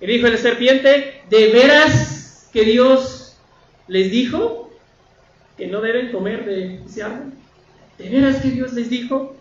[0.00, 3.36] Y dijo el serpiente, ¿de veras que Dios
[3.88, 4.70] les dijo
[5.56, 7.32] que no deben comer de ese árbol?
[7.98, 9.37] ¿De veras que Dios les dijo?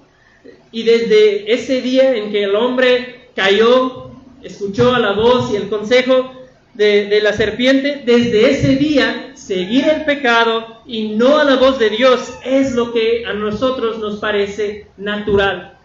[0.71, 4.12] Y desde ese día en que el hombre cayó,
[4.43, 6.32] escuchó a la voz y el consejo
[6.73, 11.80] de, de, la serpiente, desde ese día seguir el pecado y no a la voz
[11.80, 15.78] de Dios es lo que a nosotros nos parece natural.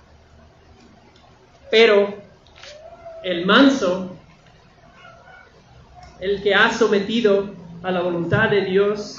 [1.70, 2.14] Pero
[3.24, 4.10] el manso,
[6.20, 9.16] el que ha sometido a la voluntad de Dios,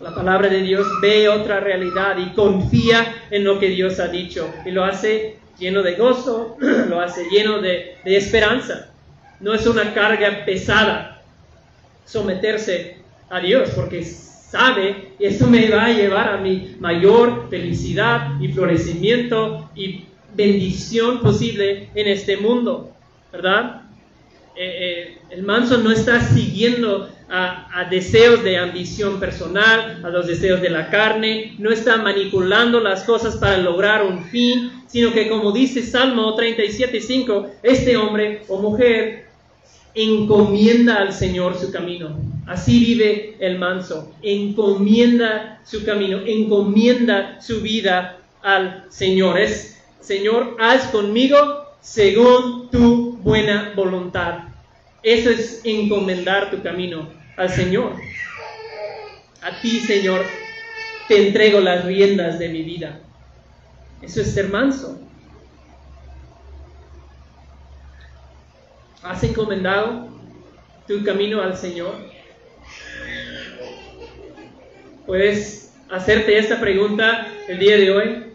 [0.00, 4.52] la palabra de Dios, ve otra realidad y confía en lo que Dios ha dicho
[4.64, 6.56] y lo hace lleno de gozo,
[6.88, 8.90] lo hace lleno de, de esperanza.
[9.40, 11.22] No es una carga pesada
[12.04, 12.98] someterse
[13.30, 18.48] a Dios porque sabe y esto me va a llevar a mi mayor felicidad y
[18.48, 20.04] florecimiento y
[20.34, 22.92] bendición posible en este mundo,
[23.32, 23.85] ¿verdad?
[24.58, 30.26] Eh, eh, el manso no está siguiendo a, a, deseos de ambición personal, a los
[30.26, 35.28] deseos de la carne, no está manipulando las cosas para lograr un fin, sino que
[35.28, 39.26] como dice Salmo 37.5, este hombre o mujer
[39.94, 42.16] encomienda al Señor su camino.
[42.46, 49.38] Así vive el manso, encomienda su camino, encomienda su vida al Señor.
[49.38, 51.36] Es Señor, haz conmigo
[51.80, 54.44] según tu buena voluntad.
[55.02, 57.94] Eso es encomendar tu camino al Señor.
[59.42, 60.24] A ti, Señor,
[61.08, 63.00] te entrego las riendas de mi vida.
[64.00, 65.00] Eso es ser manso.
[69.02, 70.08] ¿Has encomendado
[70.86, 71.96] tu camino al Señor?
[75.04, 78.26] Puedes hacerte esta pregunta el día de hoy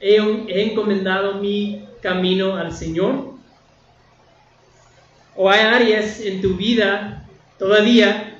[0.00, 0.16] he,
[0.62, 3.33] encomendado mi camino al Señor?
[5.36, 7.26] ¿O hay áreas en tu vida
[7.58, 8.38] todavía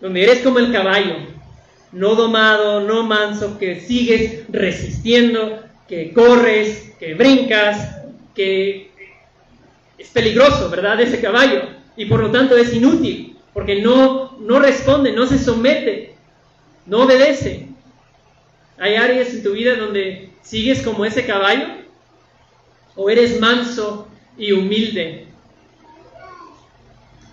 [0.00, 1.16] donde eres como el caballo,
[1.92, 7.96] no domado, no manso, que sigues resistiendo, que corres, que brincas,
[8.34, 8.90] que
[9.96, 11.00] es peligroso, ¿verdad?
[11.00, 11.62] Ese caballo.
[11.96, 16.14] Y por lo tanto es inútil, porque no, no responde, no se somete,
[16.86, 17.66] no obedece.
[18.78, 21.66] Hay áreas en tu vida donde ¿Sigues como ese caballo?
[22.96, 25.27] ¿O eres manso y humilde?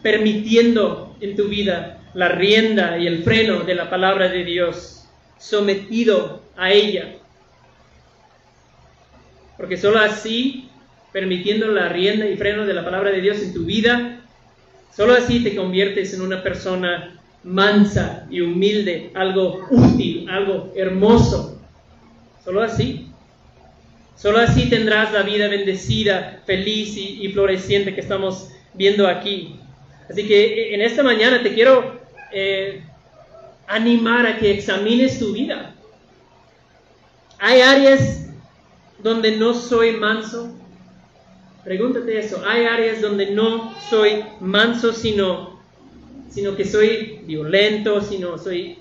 [0.06, 5.08] Permitiendo en tu vida la rienda y el freno de la palabra de Dios,
[5.40, 7.16] sometido a ella.
[9.58, 10.70] Porque solo así,
[11.12, 14.22] permitiendo la rienda y freno de la palabra de Dios en tu vida,
[14.96, 21.60] solo así te conviertes en una persona mansa y humilde, algo útil, algo hermoso,
[22.44, 23.08] Solo así.
[24.16, 29.56] Solo así tendrás la vida bendecida, feliz y, floreciente que estamos viendo aquí.
[30.10, 32.00] Así que eh, en esta mañana te quiero
[32.32, 32.84] eh,
[33.68, 35.76] animar a que examines tu vida.
[37.40, 38.28] Hay áreas
[39.00, 40.56] donde no soy manso.
[41.64, 42.44] Pregúntate eso.
[42.46, 45.60] Hay áreas donde no soy manso, sino,
[46.30, 48.80] sino que soy violento, sino soy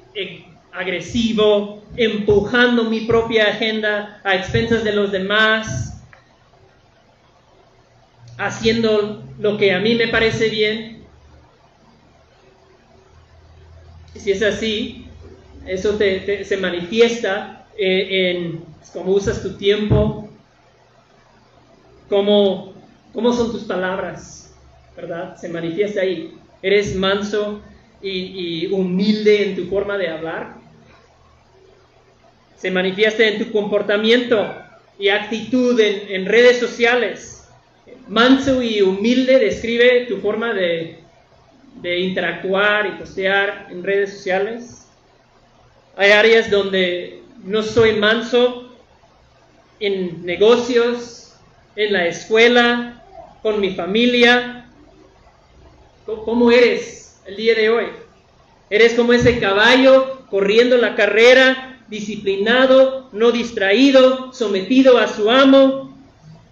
[0.72, 6.02] agresivo, empujando mi propia agenda a expensas de los demás,
[8.37, 10.93] haciendo lo que a mí me parece bien.
[14.16, 15.07] Si es así,
[15.66, 20.29] eso te, se manifiesta eh, en cómo usas tu tiempo,
[22.09, 22.74] cómo,
[23.12, 24.54] cómo son tus palabras,
[24.96, 25.37] ¿verdad?
[25.37, 26.35] Se manifiesta ahí.
[26.62, 27.60] Eres manso
[28.00, 30.65] y, y humilde en tu forma de hablar
[32.65, 34.54] se manifiesta en tu comportamiento
[34.98, 37.46] y actitud en, redes sociales.
[38.08, 40.96] Manso y humilde describe tu forma de,
[41.81, 44.87] de interactuar y postear en redes sociales.
[45.96, 48.72] Hay áreas donde no soy manso
[49.81, 51.35] en negocios,
[51.77, 53.02] en la escuela,
[53.42, 54.70] con mi familia.
[56.06, 57.87] ¿Cómo eres el día de hoy?
[58.70, 65.96] ¿Eres como ese caballo corriendo la carrera disciplinado, no distraído, sometido a su amo,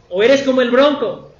[0.08, 1.32] o eres como el bronco,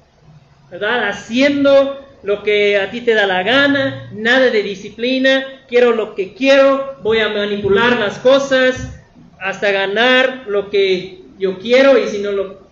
[0.71, 1.09] ¿verdad?
[1.09, 6.33] Haciendo lo que a ti te da la gana, nada de disciplina, quiero lo que
[6.33, 8.99] quiero, voy a manipular las cosas
[9.39, 12.63] hasta ganar lo que yo quiero y si no lo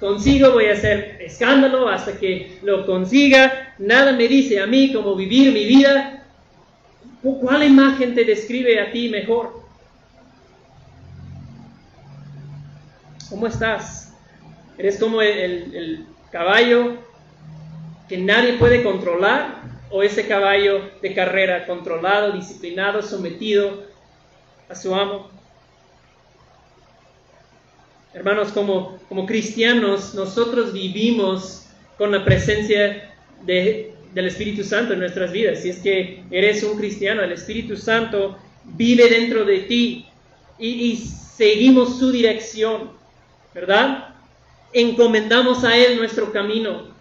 [0.00, 5.14] consigo voy a hacer escándalo hasta que lo consiga, nada me dice a mí cómo
[5.14, 6.24] vivir mi vida.
[7.22, 9.62] ¿Cuál imagen te describe a ti mejor?
[13.28, 14.14] ¿Cómo estás?
[14.78, 17.05] ¿Eres como el, el caballo
[18.08, 23.84] que nadie puede controlar o ese caballo de carrera controlado, disciplinado, sometido
[24.68, 25.30] a su amo.
[28.12, 31.66] Hermanos, como, como cristianos, nosotros vivimos
[31.98, 35.60] con la presencia de, del Espíritu Santo en nuestras vidas.
[35.60, 40.06] Si es que eres un cristiano, el Espíritu Santo vive dentro de ti
[40.58, 42.90] y, y seguimos su dirección,
[43.54, 44.14] ¿verdad?
[44.72, 46.95] Encomendamos a Él nuestro camino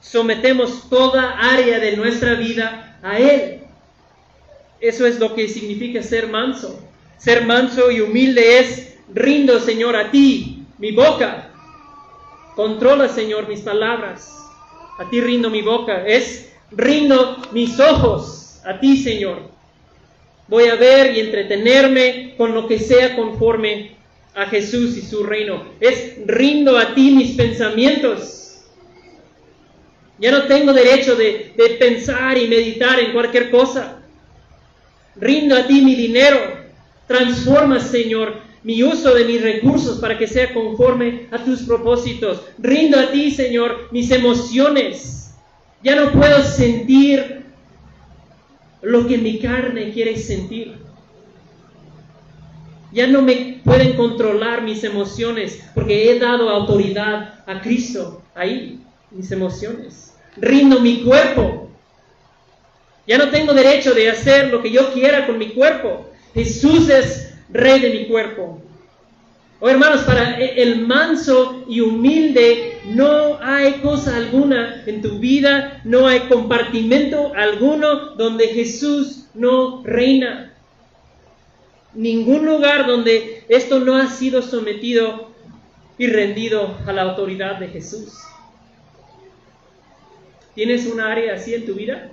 [0.00, 3.60] sometemos toda área de nuestra vida a Él.
[4.80, 6.82] Eso es lo que significa ser manso.
[7.18, 11.50] Ser manso y humilde es, rindo Señor a ti, mi boca.
[12.56, 14.34] Controla Señor mis palabras.
[14.98, 16.06] A ti rindo mi boca.
[16.06, 19.50] Es, rindo mis ojos a ti Señor.
[20.48, 23.92] Voy a ver y entretenerme con lo que sea conforme
[24.34, 25.64] a Jesús y su reino.
[25.78, 28.39] Es, rindo a ti mis pensamientos
[30.20, 34.02] ya no tengo derecho de, pensar y meditar en cualquier cosa.
[35.16, 36.38] Rindo a ti mi dinero.
[37.06, 42.42] Transforma, Señor, mi uso de mis recursos para que sea conforme a tus propósitos.
[42.58, 45.34] Rindo a ti, Señor, mis emociones.
[45.82, 47.46] Ya no puedo sentir
[48.82, 50.74] lo que mi carne quiere sentir.
[52.92, 58.80] Ya no me pueden controlar mis emociones porque he dado autoridad a Cristo ahí,
[59.12, 61.68] mis emociones rindo mi cuerpo.
[63.06, 66.10] Ya no tengo derecho de hacer lo que yo quiera con mi cuerpo.
[66.34, 68.62] Jesús es rey de mi cuerpo.
[69.62, 76.06] Oh hermanos, para el manso y humilde no hay cosa alguna en tu vida, no
[76.06, 80.54] hay compartimento alguno donde Jesús no reina.
[81.92, 85.30] Ningún lugar donde esto no ha sido sometido
[85.98, 88.29] y rendido a la autoridad de Jesús.
[90.60, 92.10] ¿Tienes un área así en tu vida?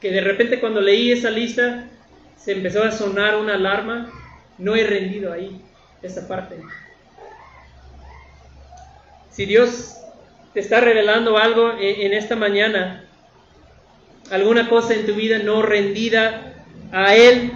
[0.00, 1.84] Que de repente cuando leí esa lista
[2.36, 4.10] se empezó a sonar una alarma.
[4.58, 5.62] No he rendido ahí
[6.02, 6.56] esa parte.
[9.30, 9.96] Si Dios
[10.54, 13.04] te está revelando algo en esta mañana,
[14.32, 17.52] alguna cosa en tu vida no rendida a Él,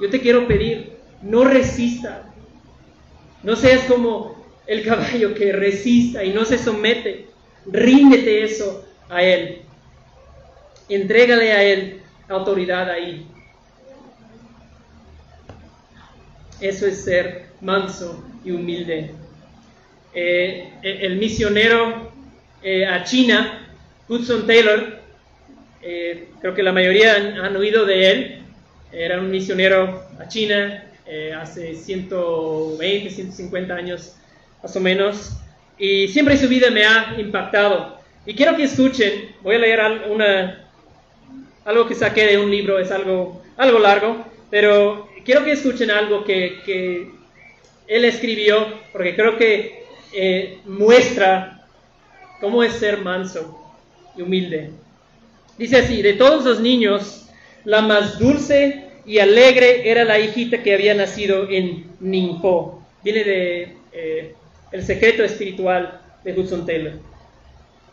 [0.00, 2.22] yo te quiero pedir, no resista.
[3.42, 4.37] No seas como
[4.68, 7.26] el caballo que resista y no se somete.
[7.66, 9.62] Ríndete eso a Él.
[10.88, 13.26] Entrégale a Él autoridad ahí.
[16.60, 19.10] Eso es ser manso y humilde.
[20.14, 22.12] Eh, el misionero
[22.62, 23.66] eh, a China,
[24.08, 24.98] Hudson Taylor,
[25.82, 28.42] eh, creo que la mayoría han, oído de él,
[28.92, 30.84] era un misionero a China
[31.40, 34.18] hace 120, 150 años
[34.62, 35.32] más o menos,
[35.78, 37.98] y siempre su vida me ha impactado.
[38.26, 39.80] Y quiero que escuchen, voy a leer
[41.64, 43.42] algo que saqué de un libro, es algo,
[43.80, 47.10] largo, pero quiero que escuchen algo que, que
[47.86, 51.66] él escribió, porque creo que eh, muestra
[52.40, 53.58] cómo es ser manso
[54.16, 54.70] y humilde.
[55.56, 57.28] Dice así, de todos los niños,
[57.64, 62.82] la más dulce y alegre era la hijita que había nacido en Ningpo.
[63.02, 64.34] Viene de eh,
[64.72, 66.92] el secreto espiritual de Hudson Taylor.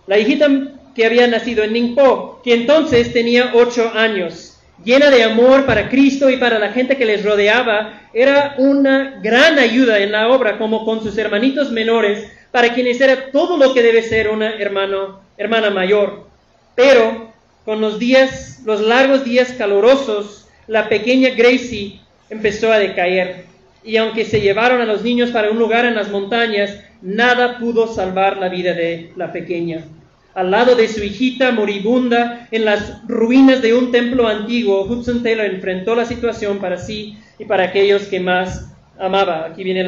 [0.07, 0.47] La hijita
[0.95, 6.30] que había nacido en Ningpo, que entonces tenía ocho años, llena de amor para Cristo
[6.30, 10.86] y para la gente que les rodeaba, era una gran ayuda en la obra, como
[10.86, 15.69] con sus hermanitos menores, para quienes era todo lo que debe ser una hermano, hermana
[15.69, 16.28] mayor.
[16.76, 17.34] Pero
[17.65, 21.99] con los días, los largos días calurosos, la pequeña Gracie
[22.30, 23.45] empezó a decaer
[23.86, 27.88] y aunque se llevaron a los niños para un lugar en las montañas, nada pudo
[27.88, 29.86] salvar la vida de la pequeña.
[30.33, 35.45] Al lado de su hijita moribunda, en las ruinas de un templo antiguo, Hudson Taylor
[35.45, 39.45] enfrentó la situación para sí y para aquellos que más amaba.
[39.45, 39.86] Aquí viene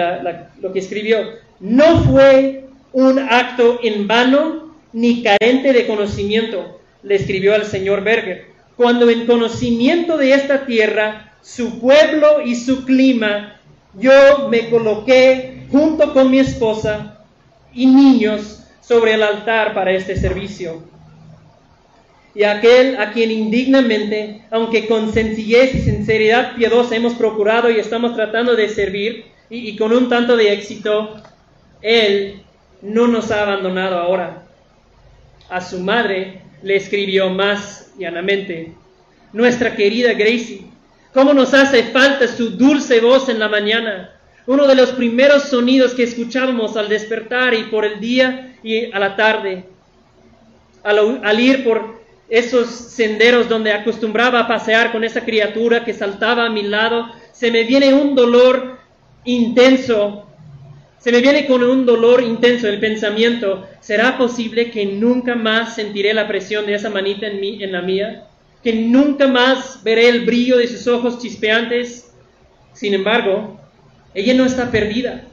[0.61, 1.17] lo que escribió.
[1.59, 8.45] No fue un acto en vano ni carente de conocimiento, le escribió al señor Berger,
[8.75, 13.56] cuando en conocimiento de esta tierra, su pueblo y su clima
[13.93, 17.25] yo me coloqué junto con mi esposa
[17.73, 20.83] y niños sobre el altar para este servicio.
[22.33, 28.15] Y aquel a quien indignamente, aunque con sencillez y sinceridad piadosa hemos procurado y estamos
[28.15, 31.15] tratando de servir, y, y con un tanto de éxito,
[31.81, 32.43] Él
[32.81, 34.43] no nos ha abandonado ahora.
[35.49, 38.73] A su madre le escribió más llanamente,
[39.33, 40.61] nuestra querida Gracie,
[41.13, 44.17] ¿cómo nos hace falta su dulce voz en la mañana?
[44.47, 48.97] uno de los primeros sonidos que escuchábamos al despertar y por el día y a
[48.97, 49.65] la tarde.
[50.83, 56.49] Al, ir por esos senderos donde acostumbraba a pasear con esa criatura que saltaba a
[56.49, 58.77] mi lado, se me viene un dolor
[59.25, 60.29] intenso.
[60.97, 66.13] Se me viene con un dolor intenso el pensamiento, ¿será posible que nunca más sentiré
[66.13, 68.27] la presión de esa manita en, mí, en la mía?
[68.67, 72.11] ¿Que nunca más veré el brillo de sus ojos chispeantes?
[72.73, 73.57] Sin embargo,
[74.13, 75.23] ella no está perdida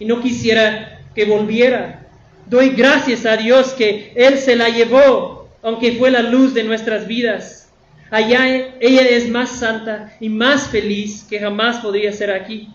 [0.00, 2.08] y no quisiera que volviera.
[2.46, 7.06] Doy gracias a Dios que Él se la llevó, aunque fue la luz de nuestras
[7.06, 7.70] vidas.
[8.10, 12.68] Allá ella es más santa y más feliz que jamás podría ser aquí.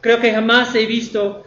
[0.00, 1.44] Creo que jamás he visto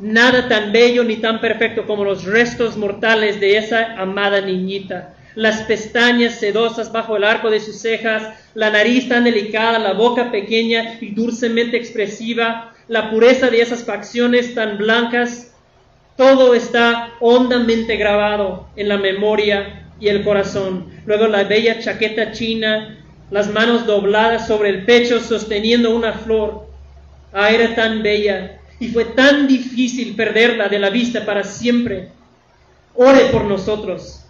[0.00, 5.62] nada tan bello ni tan perfecto como los restos mortales de esa amada niñita las
[5.62, 10.98] pestañas sedosas bajo el arco de sus cejas, la nariz tan delicada, la boca pequeña
[11.00, 15.54] y dulcemente expresiva, la pureza de esas facciones tan blancas,
[16.16, 20.92] todo está hondamente grabado en la memoria y el corazón.
[21.06, 22.98] Luego la bella chaqueta china,
[23.30, 26.66] las manos dobladas sobre el pecho sosteniendo una flor.
[27.32, 32.10] Ah, era tan bella y fue tan difícil perderla de la vista para siempre.
[32.94, 34.21] Ore por nosotros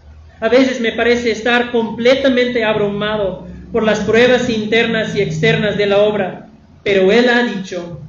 [0.42, 6.00] a veces me parece estar completamente abrumado por las pruebas internas y externas de la
[6.02, 6.48] obra,
[6.82, 8.00] pero Él ha dicho,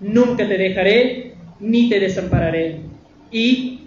[0.00, 2.80] nunca te dejaré ni te desampararé.
[3.30, 3.80] Y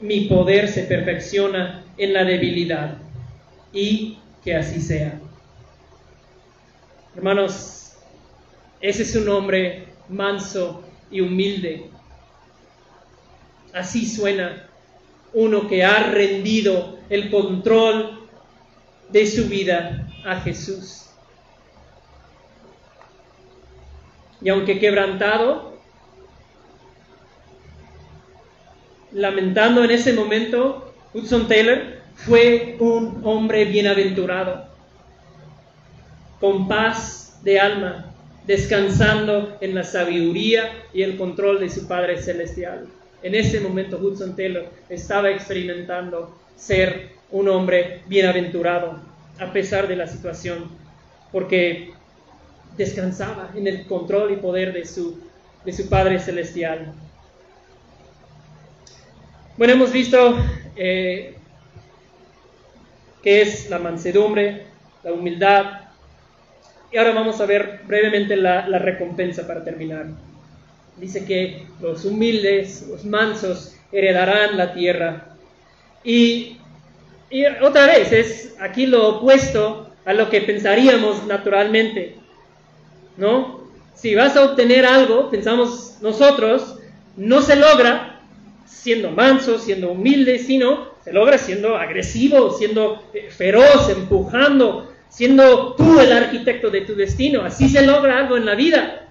[0.00, 2.98] mi poder se perfecciona en la debilidad.
[3.72, 5.20] Y que así sea.
[7.14, 7.92] Hermanos,
[8.80, 10.82] ese es un hombre manso
[11.12, 11.90] y humilde.
[13.72, 14.66] Así suena
[15.32, 18.28] uno que ha rendido el control
[19.10, 21.06] de su vida a Jesús.
[24.40, 25.76] Y aunque quebrantado,
[29.12, 34.66] lamentando en ese momento, Hudson Taylor fue un hombre bienaventurado,
[36.40, 38.12] con paz de alma,
[38.46, 42.86] descansando en la sabiduría y el control de su Padre Celestial.
[43.22, 49.00] En ese momento Hudson Taylor estaba experimentando ser un hombre bienaventurado
[49.38, 50.70] a pesar de la situación,
[51.30, 51.92] porque
[52.76, 55.20] descansaba en el control y poder de su,
[55.64, 56.94] de su Padre Celestial.
[59.56, 60.36] Bueno, hemos visto
[60.76, 61.36] eh,
[63.22, 64.64] qué es la mansedumbre,
[65.04, 65.80] la humildad,
[66.90, 70.06] y ahora vamos a ver brevemente la recompensa para terminar.
[70.96, 75.35] Dice que los humildes, los mansos, heredarán la tierra.
[76.06, 76.56] Y,
[77.60, 82.14] otra vez, es aquí lo opuesto a lo que pensaríamos naturalmente.
[83.16, 83.66] ¿No?
[83.94, 86.78] Si vas a obtener algo, pensamos nosotros,
[87.16, 88.20] no se logra
[88.64, 95.98] siendo manso, siendo humilde, sino se logra siendo agresivo, siendo eh, feroz, empujando, siendo tú
[95.98, 97.42] el arquitecto de tu destino.
[97.42, 99.08] Así se logra algo en la vida.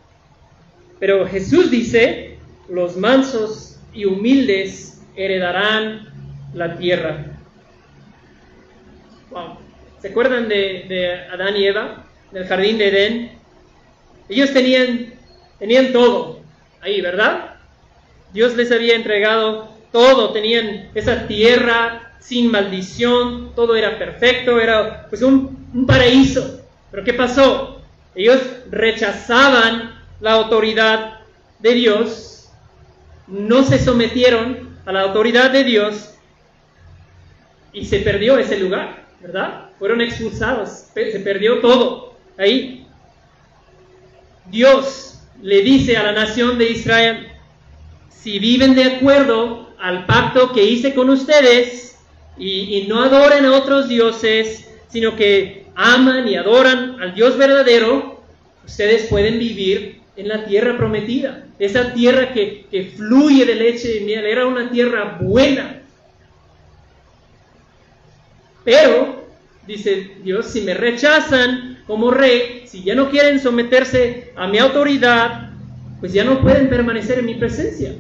[1.00, 2.38] Pero Jesús dice,
[2.70, 6.14] los mansos y humildes heredarán
[6.56, 7.26] la tierra.
[10.01, 13.32] ¿Se acuerdan de, Adán y Eva, del jardín de Edén?
[14.30, 15.14] Ellos tenían,
[15.60, 16.39] tenían todo
[16.82, 17.56] ahí, ¿verdad?
[18.34, 25.22] Dios les había entregado todo, tenían esa tierra sin maldición, todo era perfecto, era pues
[25.22, 26.62] un, un paraíso.
[26.91, 27.82] Pero ¿qué pasó?
[28.16, 28.41] Ellos
[28.72, 31.20] rechazaban la autoridad
[31.60, 32.49] de Dios,
[33.28, 36.14] no se sometieron a la autoridad de Dios
[37.76, 39.69] y se perdió ese lugar, ¿verdad?
[39.78, 42.88] Fueron expulsados, se perdió todo ahí.
[44.49, 47.28] Dios le dice a la nación de Israel,
[48.09, 51.97] si viven de acuerdo al pacto que hice con ustedes
[52.38, 58.21] y, no adoren a otros dioses, sino que aman y adoran al Dios verdadero,
[58.65, 64.26] ustedes pueden vivir en la tierra prometida, esa tierra que, fluye de leche y miel,
[64.26, 65.82] era una tierra buena.
[68.66, 69.24] Pero,
[69.66, 75.51] dice Dios, si me rechazan como rey, si ya no quieren someterse a mi autoridad,
[76.01, 77.93] pues ya no pueden permanecer en mi presencia,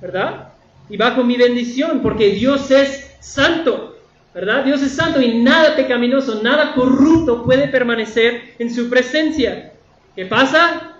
[0.00, 0.52] ¿verdad?
[0.92, 3.96] y bajo mi bendición, porque Dios es santo,
[4.34, 4.62] ¿verdad?
[4.62, 9.72] Dios es santo y nada pecaminoso, nada corrupto puede permanecer en su presencia.
[10.14, 10.98] ¿Qué pasa?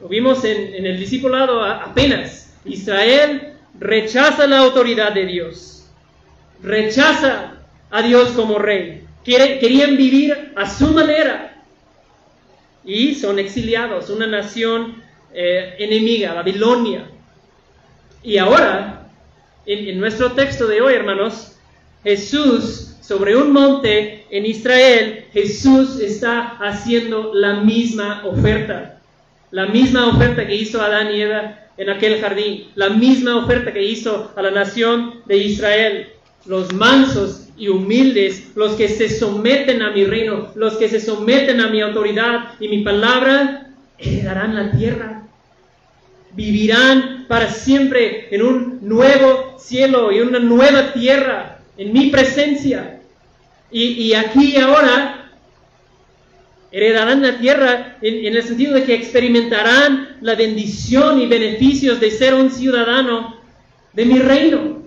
[0.00, 2.54] Lo vimos en, el discipulado apenas.
[2.64, 5.86] Israel rechaza la autoridad de Dios,
[6.62, 7.57] rechaza
[7.90, 9.04] a Dios como rey.
[9.24, 11.48] querían vivir a su manera
[12.84, 15.02] y son exiliados, una nación
[15.34, 17.06] eh, enemiga, Babilonia.
[18.22, 19.10] Y ahora,
[19.66, 21.56] en, nuestro texto de hoy, hermanos,
[22.02, 29.00] Jesús sobre un monte en Israel, Jesús está haciendo la misma oferta,
[29.50, 34.32] la misma oferta que hizo Adán y en aquel jardín, la misma oferta que hizo
[34.34, 36.08] a la nación de Israel,
[36.48, 41.60] los mansos y humildes, los que se someten a mi reino, los que se someten
[41.60, 43.68] a mi autoridad y mi palabra,
[43.98, 45.22] heredarán la tierra.
[46.32, 53.00] Vivirán para siempre en un nuevo cielo y una nueva tierra, en mi presencia.
[53.70, 55.30] Y, aquí y ahora
[56.72, 62.32] heredarán la tierra en, el sentido de que experimentarán la bendición y beneficios de ser
[62.32, 63.36] un ciudadano
[63.92, 64.77] de mi reino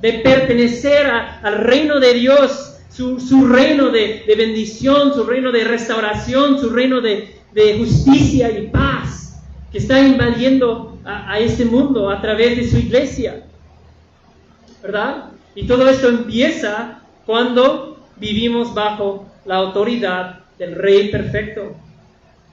[0.00, 6.70] de pertenecer al reino de Dios, su, reino de, bendición, su reino de restauración, su
[6.70, 7.34] reino de,
[7.76, 9.42] justicia y paz
[9.72, 13.44] que está invadiendo a, a este mundo a través de su iglesia.
[14.82, 15.30] ¿Verdad?
[15.56, 21.74] Y todo esto empieza cuando vivimos bajo la autoridad del Rey perfecto.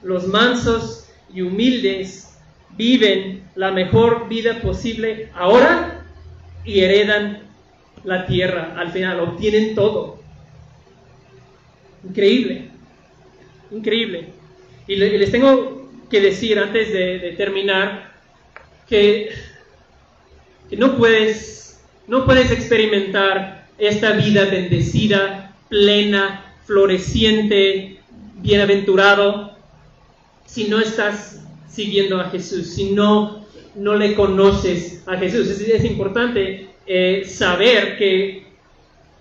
[0.02, 2.36] Los mansos y humildes
[2.76, 6.05] viven la mejor vida posible ahora
[6.66, 7.42] y heredan
[8.04, 10.20] la tierra al final, obtienen todo.
[12.06, 12.68] Increíble,
[13.70, 14.28] increíble.
[14.86, 18.12] Y les tengo que decir antes de, terminar
[18.88, 19.30] que,
[20.68, 27.98] que, no, puedes, no puedes experimentar esta vida bendecida, plena, floreciente,
[28.36, 29.56] bienaventurado,
[30.44, 33.35] si no estás siguiendo a Jesús, si no
[33.76, 35.48] no le conoces a Jesús.
[35.48, 38.46] Es, importante eh, saber que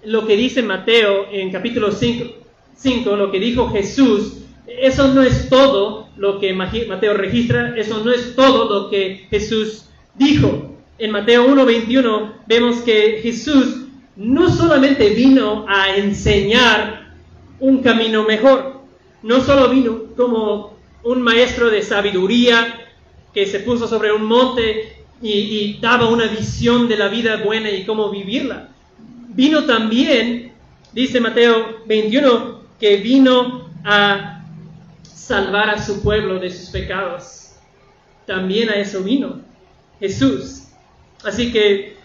[0.03, 4.37] lo que dice Mateo en capítulo 5, lo que dijo Jesús,
[4.67, 9.85] eso no es todo lo que Mateo registra, eso no es todo lo que Jesús
[10.15, 10.71] dijo.
[10.97, 13.81] En Mateo 1.21 vemos que Jesús
[14.15, 17.13] no solamente vino a enseñar
[17.59, 18.81] un camino mejor,
[19.23, 22.84] no solo vino como un maestro de sabiduría,
[23.35, 27.83] que se puso sobre un monte y, daba una visión de la vida buena y
[27.83, 28.69] cómo vivirla.
[29.29, 30.53] Vino también,
[30.93, 34.41] dice Mateo 21, que vino a
[35.03, 37.55] salvar a su pueblo de sus pecados.
[38.25, 39.41] También a eso vino
[39.99, 40.63] Jesús.
[41.25, 41.97] Así que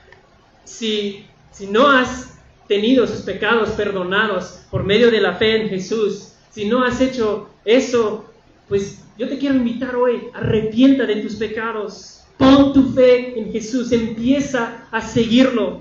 [0.65, 6.33] si, si no has tenido sus pecados perdonados por medio de la fe en Jesús,
[6.51, 8.30] si no has hecho eso,
[8.71, 13.91] pues yo te quiero invitar hoy, arrepienta de tus pecados, pon tu fe en Jesús,
[13.91, 15.81] empieza a seguirlo,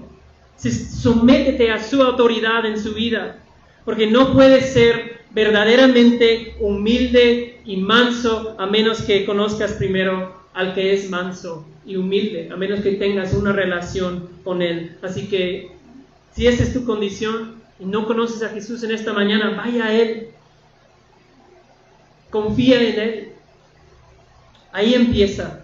[0.57, 3.37] sométete a su autoridad en su vida,
[3.85, 10.91] porque no puedes ser verdaderamente humilde y manso a menos que conozcas primero al que
[10.91, 14.97] es manso y humilde, a menos que tengas una relación con Él.
[15.03, 15.69] Así que
[16.33, 19.93] si esa es tu condición y no conoces a Jesús en esta mañana, vaya a
[19.93, 20.29] Él,
[22.29, 23.27] confía en Él.
[24.71, 25.63] Ahí empieza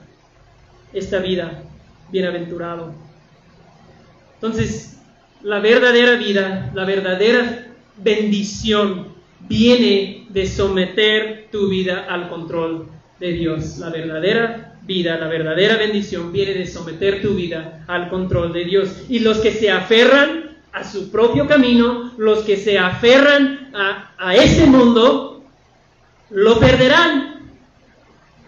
[0.94, 1.64] esta vida
[2.12, 2.94] bienaventurado.
[4.36, 5.00] Entonces,
[5.44, 12.88] la verdadera vida, la verdadera bendición viene de someter tu vida al control
[13.20, 13.78] de Dios.
[13.78, 19.04] La verdadera vida, la verdadera bendición viene de someter tu vida al control de Dios.
[19.10, 24.36] Y los que se aferran a su propio camino, los que se aferran a, a
[24.36, 25.35] ese mundo,
[26.30, 27.52] lo perderán,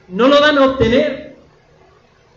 [0.07, 1.35] no lo van a obtener.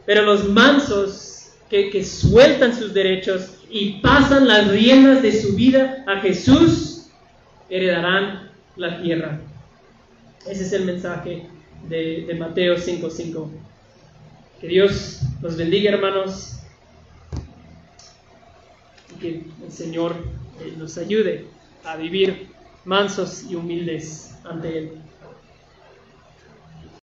[0.06, 6.20] Pero los mansos que, sueltan sus derechos y pasan las riendas de su vida a
[6.20, 7.06] Jesús,
[7.68, 9.40] heredarán la tierra.
[10.46, 11.46] Ese es el mensaje
[11.88, 13.48] de, de Mateo 5.5.
[14.60, 16.58] Que Dios los bendiga, hermanos,
[19.14, 20.16] y que el Señor
[20.60, 21.46] eh, nos ayude
[21.84, 22.48] a vivir
[22.84, 24.92] mansos y humildes ante Él.